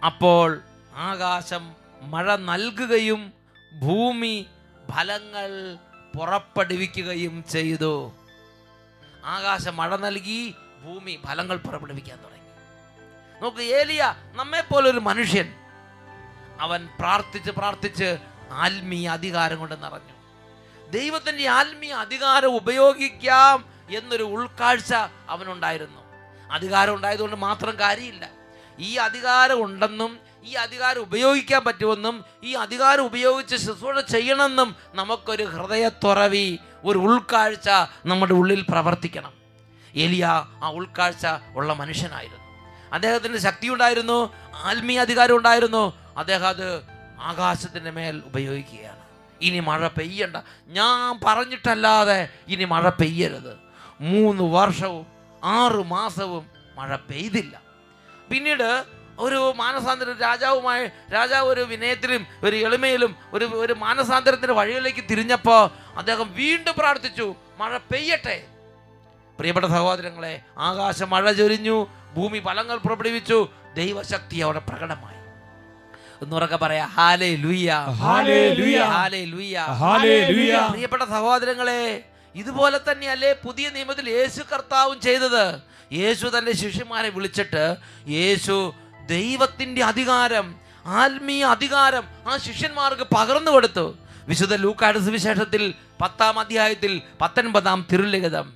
അപ്പോൾ 0.07 0.61
ആകാശം 0.94 1.75
മഴ 2.03 2.37
നൽകുകയും 2.37 3.33
ഭൂമി 3.83 4.46
ഫലങ്ങൾ 4.90 5.77
പുറപ്പെടുവിക്കുകയും 6.18 7.44
ചെയ്തു. 7.51 8.12
ആകാശം 9.25 9.77
മഴ 9.77 9.96
നൽകി 9.96 10.55
ഭൂമി 10.85 11.18
ഫലങ്ങൾ 11.27 11.57
പുറപ്പെടുവിക്കാൻ 11.57 12.18
തുടങ്ങി. 12.18 12.42
നോക്ക് 13.42 13.62
ഏലിയ 13.62 14.14
നമ്മെ 14.33 14.61
പോലൊരു 14.61 14.98
മനുഷ്യൻ 14.98 15.55
അവൻ 16.60 16.88
പ്രാർത്ഥിച്ച് 17.00 17.50
പ്രാർത്ഥിച്ച് 17.50 18.16
ആത്മീയ 18.50 19.08
അധികാരം 19.08 19.58
കൊണ്ട് 19.58 19.84
നിറഞ്ഞു. 19.84 20.12
ദൈവത്തിന്റെ 20.90 21.48
ആത്മീയ 21.48 21.92
അധികാരം 21.92 22.56
ഉപയോഗിക്കാം 22.56 23.64
എന്നൊരു 23.96 24.22
ഉൾക്കാഴ്ച 24.22 24.94
അവനുണ്ടായിരുന്നു. 25.28 26.02
അധികാരം 26.52 26.94
ഉണ്ടായതുകൊണ്ട് 26.94 27.36
മാത്രം 27.36 27.80
കാര്യമില്ല. 27.80 28.30
ഈ 28.78 28.96
അധികാരം 28.96 29.64
ഉണ്ടെന്നും 29.64 30.18
ഈ 30.44 30.52
അധികാരം 30.52 31.00
ഉപയോഗിക്കാൻ 31.00 31.64
പറ്റുമെന്നും 31.64 32.24
ഈ 32.44 32.54
അധികാരം 32.54 33.02
ഉപയോഗിച്ച് 33.02 33.56
ശുശ്രൂഷ 33.56 34.04
ചെയ്യണമെന്നും 34.04 34.76
നമുക്കൊരു 34.94 35.42
ഹൃദയത്തുറവി 35.42 36.58
ഒരു 36.84 36.98
ഉൾക്കാഴ്ച 36.98 37.68
നമ്മുടെ 38.06 38.32
ഉള്ളിൽ 38.32 38.66
പ്രവർത്തിക്കണം. 38.68 39.32
എലിയ 39.94 40.24
ആ 40.62 40.70
ഉൾക്കാഴ്ച 40.70 41.26
ഉള്ള 41.56 41.72
മനുഷ്യനായിരുന്നു. 41.72 42.42
അദ്ദേഹത്തിന് 42.92 43.38
ശക്തി 43.38 43.68
ഉണ്ടായിരുന്നു. 43.68 44.34
ആത്മീയ 44.54 45.00
അധികാരം 45.00 45.36
ഉണ്ടായിരുന്നു. 45.36 45.92
അദ്ദേഹം 46.16 46.48
അത് 46.48 46.82
ആകാശത്തിന്റെ 47.20 47.90
മേൽ 47.90 48.22
ഉപയോഗിക്കുകയാണ്. 48.26 49.02
ഇനി 49.40 49.60
മഴ 49.60 49.88
പെയ്യണ്ട. 49.88 50.36
ഞാൻ 50.66 51.20
പറഞ്ഞിട്ടല്ലാതെ 51.24 52.28
ഇനി 52.48 52.64
മഴ 52.64 52.88
പെയ്യരുത്. 52.88 53.56
മൂന്ന് 54.00 54.42
വർഷവും 54.42 55.06
ആറ് 55.44 55.84
മാസവും 55.84 56.46
മഴ 56.76 56.96
പെയ്തില്ല. 56.96 57.60
പിന്നീട് 58.30 58.84
ഒരു 59.18 59.52
മാനസാന്തര 59.56 60.06
രാജാവുമായി 60.22 60.88
രാജാവ് 61.14 61.48
ഒരു 61.48 61.60
വിനയത്തിലും 61.60 62.26
ഒരു 62.42 62.56
എളിമയിലും 62.56 63.16
ഒരു 63.32 63.44
ഒരു 63.44 63.72
മാനസാന്തരത്തിന്റെ 63.72 64.52
വഴികളിലേക്ക് 64.52 65.04
തിരിഞ്ഞപ്പോൾ 65.10 65.70
അദ്ദേഹം 65.96 66.34
വീണ്ടും 66.34 66.74
പ്രാർത്ഥിച്ചു 66.78 67.34
മഴ 67.58 67.76
പെയ്യട്ടെ. 67.76 68.44
പ്രിയപ്പെട്ട 69.36 69.66
സഹോദരങ്ങളെ 69.66 70.40
ആകാശം 70.58 71.10
മഴ 71.10 71.32
ചൊരിഞ്ഞു 71.32 71.86
ഭൂമി 72.14 72.38
ഫലങ്ങൾ 72.38 72.76
പുറപ്പെടുവിച്ചു 72.76 73.48
ദൈവശക്തി 73.76 74.37
അവിടെ 74.37 74.58
പ്രകടമായി. 74.58 75.20
എന്നുറക്കെ 76.24 76.56
പറയാ 76.56 76.87
ഹാലേ 76.87 77.37
ലുയ്യ 77.37 77.72
ഹല്ലേലൂയ. 78.00 78.78
ഹാലേ 78.82 79.24
ലുയ്യ 79.24 79.58
ഹല്ലേലൂയ. 79.58 80.68
പ്രിയപ്പെട്ട 80.70 81.02
സഹോദരങ്ങളെ 81.02 82.04
ഇതുപോലെ 82.35 82.80
തന്നെയല്ലേ 82.90 83.32
പുതിയ 83.44 83.70
നിയമത്തിൽ 83.70 84.11
യേശു 84.11 84.42
കർത്താവും 84.42 85.00
ചെയ്തത്. 85.00 85.61
യേശു 85.92 86.26
തന്റെ 86.26 86.52
ശിഷ്യന്മാരെ 86.52 87.08
വിളിച്ചിട്ട് 87.08 87.76
യേശു 88.08 88.74
ദൈവത്തിന്റെ 89.06 89.85
അധികാരം 89.85 90.54
ആത്മീയ 90.87 91.44
അധികാരം 91.44 92.04
ആ 92.26 92.37
ശിഷ്യന്മാർക്ക് 92.37 93.06
പകർന്നു 93.14 93.50
കൊടുത്തു. 93.50 93.98
വിശുദ്ധ 94.28 94.54
ലൂക്കാട് 94.54 94.98
സുവിശേഷത്തിൽ 94.98 95.74
പത്താം 96.00 96.38
അധ്യായത്തിൽ 96.38 97.02
പത്തൊൻപതാം 97.20 97.87
തിരുലിഖിതം. 97.92 98.52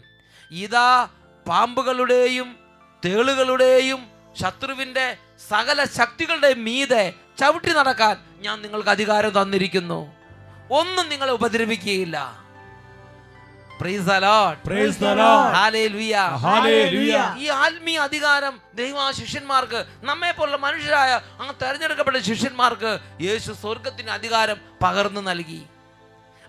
ഇതാ 0.50 1.08
പാമ്പുകളുടെയും 1.48 2.56
തേളുകളുടെയും 3.04 4.15
ശത്രുവിന്റെ 4.40 5.16
സകല 5.48 5.84
ശക്തികളുടെ 5.84 6.54
മീതെ 6.54 7.14
ചവിട്ടി 7.40 7.72
നടക്കാൻ 7.72 8.16
ഞാൻ 8.38 8.62
നിങ്ങൾക്ക് 8.62 8.88
അധികാരം 8.88 9.42
തന്നിരിക്കുന്നു. 9.42 10.14
ഒന്നും 10.70 11.08
നിങ്ങളെ 11.08 11.32
ഉപദ്രവിക്കുകയില്ല. 11.32 12.46
ഈ 17.38 17.46
ആത്മീയ 17.46 17.98
അധികാരം 17.98 18.60
ദൈവാ 18.74 19.10
ശിഷ്യന്മാർക്ക് 19.10 19.84
നമ്മെ 20.02 20.30
പോലുള്ള 20.32 20.56
മനുഷ്യരായ 20.56 21.20
ആ 21.40 21.52
തെരഞ്ഞെടുക്കപ്പെട്ട 21.62 22.16
ശിഷ്യന്മാർക്ക് 22.16 22.98
യേശു 23.20 23.52
സ്വർഗത്തിന് 23.52 24.10
അധികാരം 24.10 24.56
പകർന്നു 24.82 25.20
നൽകി. 25.20 25.62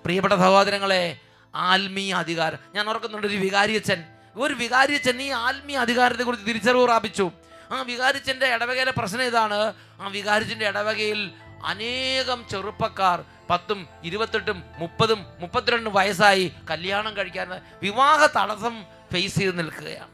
പ്രിയപ്പെട്ട 0.03 0.33
സഹോദരങ്ങളെ 0.33 1.17
ആത്മീയ 1.55 2.13
അധികാരം. 2.13 2.57
ഞാൻ 2.75 2.89
ഓർക്കുന്നുണ്ട് 2.89 3.27
ഒരു 3.27 3.37
വികാരിയച്ഛൻ 3.37 4.03
ഒരു 4.35 4.53
വികാരിയച്ഛൻ 4.53 5.21
ഈ 5.21 5.29
ആത്മീയ 5.29 5.77
അധികാരത്തെ 5.77 6.23
കുറിച്ച് 6.23 6.47
തിരിച്ചറിവ് 6.47 6.83
പ്രാപിച്ചു. 6.83 7.31
ആ 7.71 7.81
വികാരിച്ചന്റെ 7.81 8.47
ഇടവകയിലെ 8.55 8.91
പ്രശ്നം 8.91 9.23
ഇതാണ്. 9.23 9.73
ആ 10.01 10.07
വികാരിച്ചന്റെ 10.07 10.67
ഇടവകയിൽ 10.67 11.31
അനേകം 11.65 12.45
ചെറുപ്പക്കാർ 12.51 13.23
പത്തും 13.49 13.87
ഇരുപത്തെട്ടും 14.03 14.63
മുപ്പതും 14.77 15.25
മുപ്പത്തിരണ്ടും 15.39 15.93
വയസ്സായി 15.93 16.51
കല്യാണം 16.69 17.17
കഴിക്കാൻ 17.17 17.61
വിവാഹ 17.83 18.25
തടസ്സം 18.25 18.75
ഫേസ് 19.13 19.39
ചെയ്ത് 19.39 19.59
നിൽക്കുകയാണ്. 19.59 20.13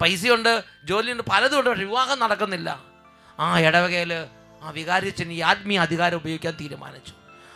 പൈസയുണ്ട് 0.00 0.64
ജോലിയുണ്ട് 0.84 1.22
പലതും 1.30 1.58
ഉണ്ട് 1.58 1.70
പക്ഷെ 1.70 1.84
വിവാഹം 1.84 2.18
നടക്കുന്നില്ല. 2.18 2.80
ആ 3.38 3.58
ഇടവകയിൽ 3.58 4.12
ആ 4.62 4.70
വികാരിച്ചൻ 4.70 5.32
ഈ 5.32 5.40
ആത്മീയ 5.40 5.78
അധികാരം 5.78 6.16
ഉപയോഗിക്കാൻ 6.16 6.54
തീരുമാനിച്ചു. 6.60 7.12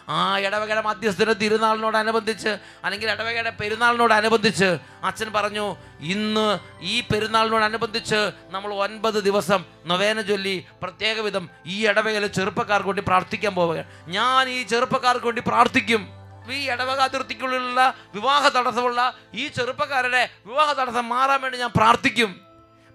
ആ 0.08 0.38
ഇടവകയുടെ 0.38 0.80
മധ്യസ്ഥന 0.80 1.32
തിരുനാളിനോടനുബന്ധിച്ച് 1.32 2.48
അല്ലെങ്കിൽ 2.84 3.10
ഇടവകയുടെ 3.10 3.50
പെരുന്നാളിനോടനുബന്ധിച്ച് 3.50 4.78
അച്ഛൻ 5.04 5.32
പറഞ്ഞു 5.32 5.76
ഇന്ന് 6.00 6.58
ഈ 6.80 7.00
പെരുന്നാളിനോടനുബന്ധിച്ച് 7.00 8.32
നമ്മൾ 8.50 8.74
ഒൻപത് 8.74 9.14
ദിവസം 9.14 9.64
നൊവേന 9.86 10.20
ചൊല്ലി 10.20 10.66
പ്രത്യേക 10.82 11.20
വിധം 11.20 11.50
ഈ 11.66 11.86
ഇടവകയിലെ 11.86 12.26
ചെറുപ്പക്കാർക്ക് 12.26 12.88
വേണ്ടി 12.88 13.02
പ്രാർത്ഥിക്കാൻ 13.02 13.54
പോവുകയാണ്. 13.54 13.88
ഞാൻ 14.06 14.48
ഈ 14.48 14.62
ചെറുപ്പക്കാർക്ക് 14.62 15.26
വേണ്ടി 15.26 15.42
പ്രാർത്ഥിക്കും. 15.46 16.08
ഈ 16.52 16.70
ഇടവക 16.70 17.00
അതിർത്തിക്കുള്ളിലുള്ള 17.00 17.94
വിവാഹ 18.14 18.48
തടസ്സമുള്ള 18.48 19.14
ഈ 19.34 19.48
ചെറുപ്പക്കാരുടെ 19.48 20.28
വിവാഹ 20.46 20.72
തടസ്സം 20.72 21.08
മാറാൻ 21.08 21.40
വേണ്ടി 21.42 21.58
ഞാൻ 21.58 21.70
പ്രാർത്ഥിക്കും. 21.76 22.40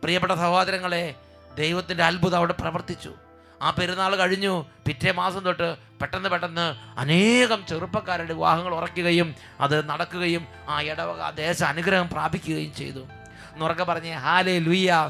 പ്രിയപ്പെട്ട 0.03 0.33
സഹോദരങ്ങളെ 0.33 1.15
ദൈവത്തിന്റെ 1.55 2.03
അത്ഭുതം 2.03 2.37
അവിടെ 2.37 2.53
പ്രവർത്തിച്ചു. 2.53 3.26
ആ 3.61 3.71
പെരുന്നാൾ 3.71 4.15
കഴിഞ്ഞു. 4.15 4.65
പിറ്റേ 4.87 5.11
മാസം 5.11 5.39
തൊട്ട് 5.45 5.75
പെട്ടെന്ന് 6.01 6.29
പെട്ടെന്ന് 6.29 6.99
അനേകം 6.99 7.65
ചെറുപ്പക്കാരുടെ 7.69 8.33
വിവാഹങ്ങൾ 8.33 8.75
ഉറക്കുകയും 8.75 9.35
അത് 9.59 9.89
നടക്കുകയും 9.89 10.47
ആ 10.69 10.81
ഇടവക 10.81 11.29
ദേശ 11.29 11.63
അനുഗ്രഹം 11.63 12.09
പ്രാപിക്കുകയും 12.09 12.73
ചെയ്തു. 12.75 13.07
എന്നുറക്കെ 13.53 13.83
പറഞ്ഞേ 13.83 14.13
ഹാലേ 14.13 14.59
ലുയ്യ 14.59 15.07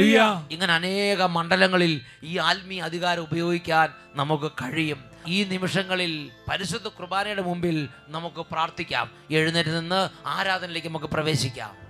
ലുയ 0.00 0.20
ഇങ്ങനെ 0.50 0.74
അനേക 0.74 1.22
മണ്ഡലങ്ങളിൽ 1.22 2.00
ഈ 2.22 2.38
ആത്മീയ 2.38 2.80
അധികാരം 2.80 3.22
ഉപയോഗിക്കാൻ 3.22 3.88
നമുക്ക് 4.14 4.52
കഴിയും. 4.62 5.04
ഈ 5.26 5.44
നിമിഷങ്ങളിൽ 5.44 6.30
പരിശുദ്ധ 6.48 6.88
കുർബാനയുടെ 6.88 7.42
മുമ്പിൽ 7.42 7.88
നമുക്ക് 8.08 8.46
പ്രാർത്ഥിക്കാം. 8.52 9.10
എഴുന്നേറ്റ് 9.30 9.78
നിന്ന് 9.78 10.08
ആരാധനയിലേക്ക് 10.26 10.88
നമുക്ക് 10.88 11.06
പ്രവേശിക്കാം. 11.06 11.83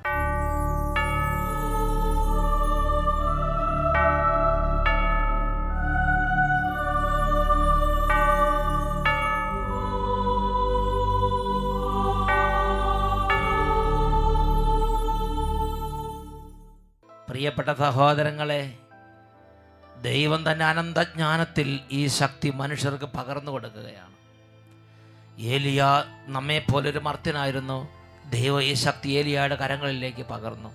പ്രിയപ്പെട്ട 17.35 17.73
സഹോദരങ്ങളെ 17.79 18.79
ദൈവം 20.03 20.53
തന്നെ 20.53 20.64
അനന്തജ്ഞാനത്തിൽ 20.64 21.81
ഈ 21.90 22.07
ശക്തി 22.07 22.51
മനുഷ്യർക്ക് 22.51 23.05
പകർന്നു 23.05 23.53
കൊടുക്കുകയാണ്. 23.53 24.14
ഏലിയ 25.38 25.85
നമ്മെപ്പോലൊരു 26.27 26.99
മർത്യനായിരുന്നു. 26.99 27.88
ദൈവം 28.31 28.62
ഈ 28.62 28.75
ശക്തി 28.75 29.09
ഏലിയയുടെ 29.09 29.55
കരങ്ങളിലേക്ക് 29.55 30.27
പകർന്നു. 30.27 30.70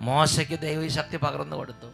മോശയ്ക്ക് 0.00 0.58
ദൈവം 0.60 0.84
ഈ 0.84 0.88
ശക്തി 0.88 1.16
പകർന്നു 1.16 1.56
കൊടുത്തു. 1.56 1.90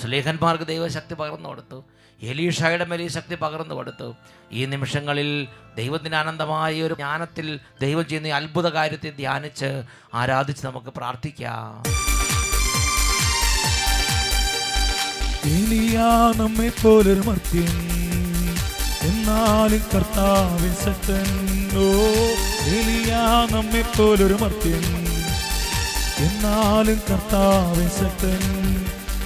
സ്ലീഹന്മാർക്ക് 0.00 0.64
ദൈവശക്തി 0.64 1.14
പകർന്നു 1.14 1.48
കൊടുത്തു. 1.48 1.84
എലീഷയുടെ 2.22 2.84
മേൽ 2.84 3.02
ഈ 3.02 3.08
ശക്തി 3.08 3.34
പകർന്നു 3.34 3.74
കൊടുത്തു. 3.74 4.14
ഈ 4.52 4.64
നിമിഷങ്ങളിൽ 4.64 5.48
ദൈവത്തിന് 5.76 6.14
ആനന്ദമായ 6.14 6.82
ഒരു 6.82 6.94
ജ്ഞാനത്തിൽ 6.94 7.60
ദൈവം 7.80 8.06
ചെയ്യുന്ന 8.06 8.28
അത്ഭുത 8.28 8.68
കാര്യത്തെ 8.68 9.10
ധ്യാനിച്ച് 9.10 9.82
ആരാധിച്ച് 10.14 10.66
നമുക്ക് 10.66 10.88
പ്രാർത്ഥിക്കാം. 10.88 12.07
ഏലിയാ 15.48 16.32
നമ്മെ 16.36 16.72
പോലൊരു 16.82 17.20
മർത്യൻ. 17.20 17.88
എന്നാലും 19.02 19.82
കർത്താവിൻ 19.94 20.74
ശക്തൻ. 20.84 21.26
ഓ 21.78 21.92
ഏലിയാ 22.66 23.48
നമ്മെ 23.50 23.82
പോലൊരു 23.98 24.38
മർത്യൻ. 24.40 24.82
എന്നാലും 26.18 27.00
കർത്താവിൻ 27.10 27.88
ശക്തൻ. 27.88 28.74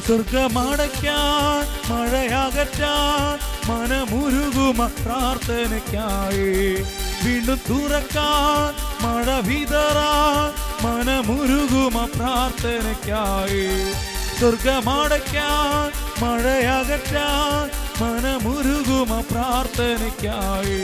സ്വർഗമടയ്ക്കാൻ 0.07 1.93
മഴയകറ്റാൻ 1.93 3.39
മനമുരുകുമ 3.71 4.87
പ്രാർത്ഥനയ്ക്കായി. 4.87 6.85
വീണ്ടും 7.25 7.61
തുറക്കാൻ 7.71 8.75
മഴ 9.07 9.41
വിതറാൻ 9.41 10.51
മനമുരുകുമ 10.87 12.09
പ്രാർത്ഥനയ്ക്കായി. 12.17 14.12
സ്വർഗമടയ്ക്കാൻ 14.39 15.93
മഴയകറ്റാൻ 16.25 17.83
മനമുരുകുമ 18.03 19.21
പ്രാർത്ഥനയ്ക്കായി. 19.31 20.79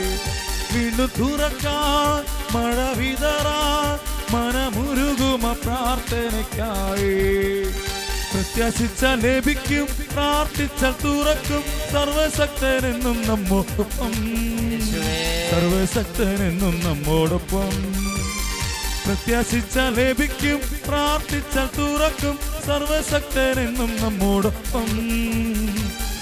വീണ്ടും 0.73 1.11
തുറക്കാൻ 1.19 2.25
മഴ 2.57 2.73
വിതറാൻ 2.73 3.99
മനമുരുകുമ 4.35 5.53
പ്രാർത്ഥനയ്ക്കായി. 5.53 7.13
പ്രത്യാശിച്ച 8.33 9.05
ലഭിക്കും 9.05 9.87
പ്രാർത്ഥിച്ചാൽ 10.13 10.91
തുറക്കും. 10.91 11.63
സർവശക്തനെന്നും 11.91 13.27
നമ്മോടൊപ്പം. 13.27 14.13
സർവശക്തനെന്നും 15.51 16.81
നമ്മോടൊപ്പം. 16.85 17.93
പ്രത്യാശിച്ച 19.05 19.77
ലഭിക്കും 19.77 20.61
പ്രാർത്ഥിച്ചാൽ 20.87 21.67
തുറക്കും. 21.77 22.48
സർവശക്തനെന്നും 22.69 23.97
നമ്മോടൊപ്പം. 24.01 24.85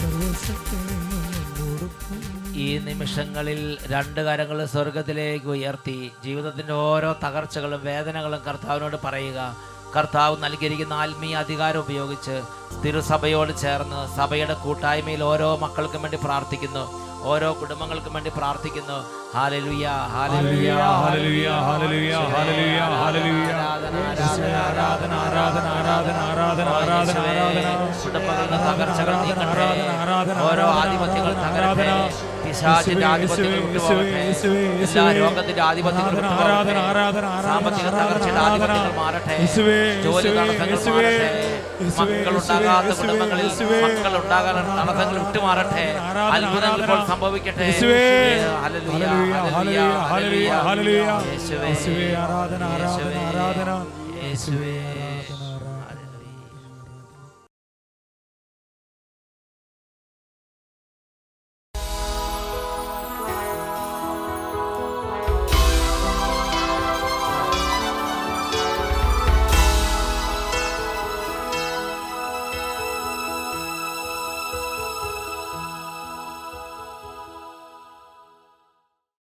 സർവശക്തനെന്നും 0.00 1.32
നമ്മോടൊപ്പം. 1.32 2.54
ഈ 2.60 2.78
നിമിഷങ്ങളിൽ 2.78 3.78
രണ്ട് 3.86 4.20
കരങ്ങൾ 4.20 4.66
സ്വർഗത്തിലേക്ക് 4.66 5.46
ഉയർത്തി 5.46 6.10
ജീവിതത്തിന്റെ 6.24 6.72
ഓരോ 6.72 7.16
തകർച്ചകളും 7.24 7.84
വേദനകളും 7.84 8.40
കർത്താവിനോട് 8.46 8.96
പറയുക. 8.96 9.56
കർത്താവ് 9.96 10.42
നൽകിയിരിക്കുന്ന 10.42 10.92
ആത്മീയ 10.92 11.36
അധികാരം 11.36 11.80
ഉപയോഗിച്ച് 11.80 12.42
തിരുസഭയോട് 12.84 13.58
ചേർന്ന് 13.60 14.16
സഭയുടെ 14.16 14.54
കൂട്ടായ്മയിൽ 14.54 15.22
ഓരോ 15.22 15.56
മക്കൾക്കും 15.56 16.02
വേണ്ടി 16.02 16.18
പ്രാർത്ഥിക്കുന്നു. 16.24 17.09
ഓരോ 17.22 17.56
കുടുംബങ്ങൾക്കും 17.60 18.12
വേണ്ടി 18.12 18.30
പ്രാർത്ഥിക്കുന്നു. 18.36 18.98
Hallelujah 19.34 19.86
hallelujah 20.12 20.68
hallelujah 20.94 21.48
hallelujah 21.66 22.14
hallelujah 22.34 22.80
hallelujah 23.00 23.50
ആരാധന 23.60 25.12
ആരാധന 25.12 25.12
ആരാധന 25.24 25.66
ആരാധന 25.78 26.66
ആരാധന 26.68 27.18
ആരാധന 27.18 27.68
കുടുംബങ്ങളുടെ 28.04 28.58
തകർച്ചകൾ 28.66 29.14
നീക്കട്ടെ. 29.16 29.66
ആരാധന, 30.00 30.36
ഓരോ 30.40 30.64
ആരാധന, 30.64 30.78
ആധിപത്യങ്ങൾ 30.80 31.32
തകരട്ടെ. 31.32 31.88
ആരാധന. 31.88 32.10
പിശാചിന്റെ 32.44 33.06
ആധിപത്യങ്ങൾ 33.06 33.60
വിട്ടുപോകട്ടെ. 33.60 34.20
എല്ലാ. 34.82 35.12
രോഗത്തിന്റെ 35.12 35.62
ആധിപത്യങ്ങൾ 35.62 36.10
ആരാധന, 36.10 36.16
വിട്ടുപോകട്ടെ. 36.16 36.52
ആരാധന, 36.52 36.78
ആരാധന, 36.78 37.24
ആരാധന, 37.26 37.48
സാമ്പത്തിക 37.48 37.86
തകർച്ചയുടെ 37.86 38.40
ആരാധന. 38.40 38.70
ആധിപത്യങ്ങൾ 38.70 38.92
മാറട്ടെ. 39.02 39.34
യേശുവേ, 39.42 39.78
ജോലി 40.02 40.28
യേശുവേ, 40.28 40.58
തടസ്സങ്ങൾ 40.58 41.02
മാറട്ടെ. 41.02 41.49
മക്കളുണ്ടാകാത്ത 41.80 42.90
കുടുംബങ്ങളിൽ 43.00 43.46
മക്കൾ 43.84 44.12
ഉണ്ടാകാൻ 44.22 44.54
തടസ്സങ്ങൾ 44.80 45.16
വിട്ടുമാറട്ടെ 45.24 45.84
അത്ഭുതങ്ങൾ 46.36 46.80
ഇപ്പോൾ 46.80 47.00
സംഭവിക്കട്ടെ. 47.12 47.66
ആരാധന, 48.96 49.72
ആരാധന, 52.20 53.16
ആരാധന. 53.30 53.70
യേശുവേ 54.24 54.72
ആരാധന. 54.86 55.29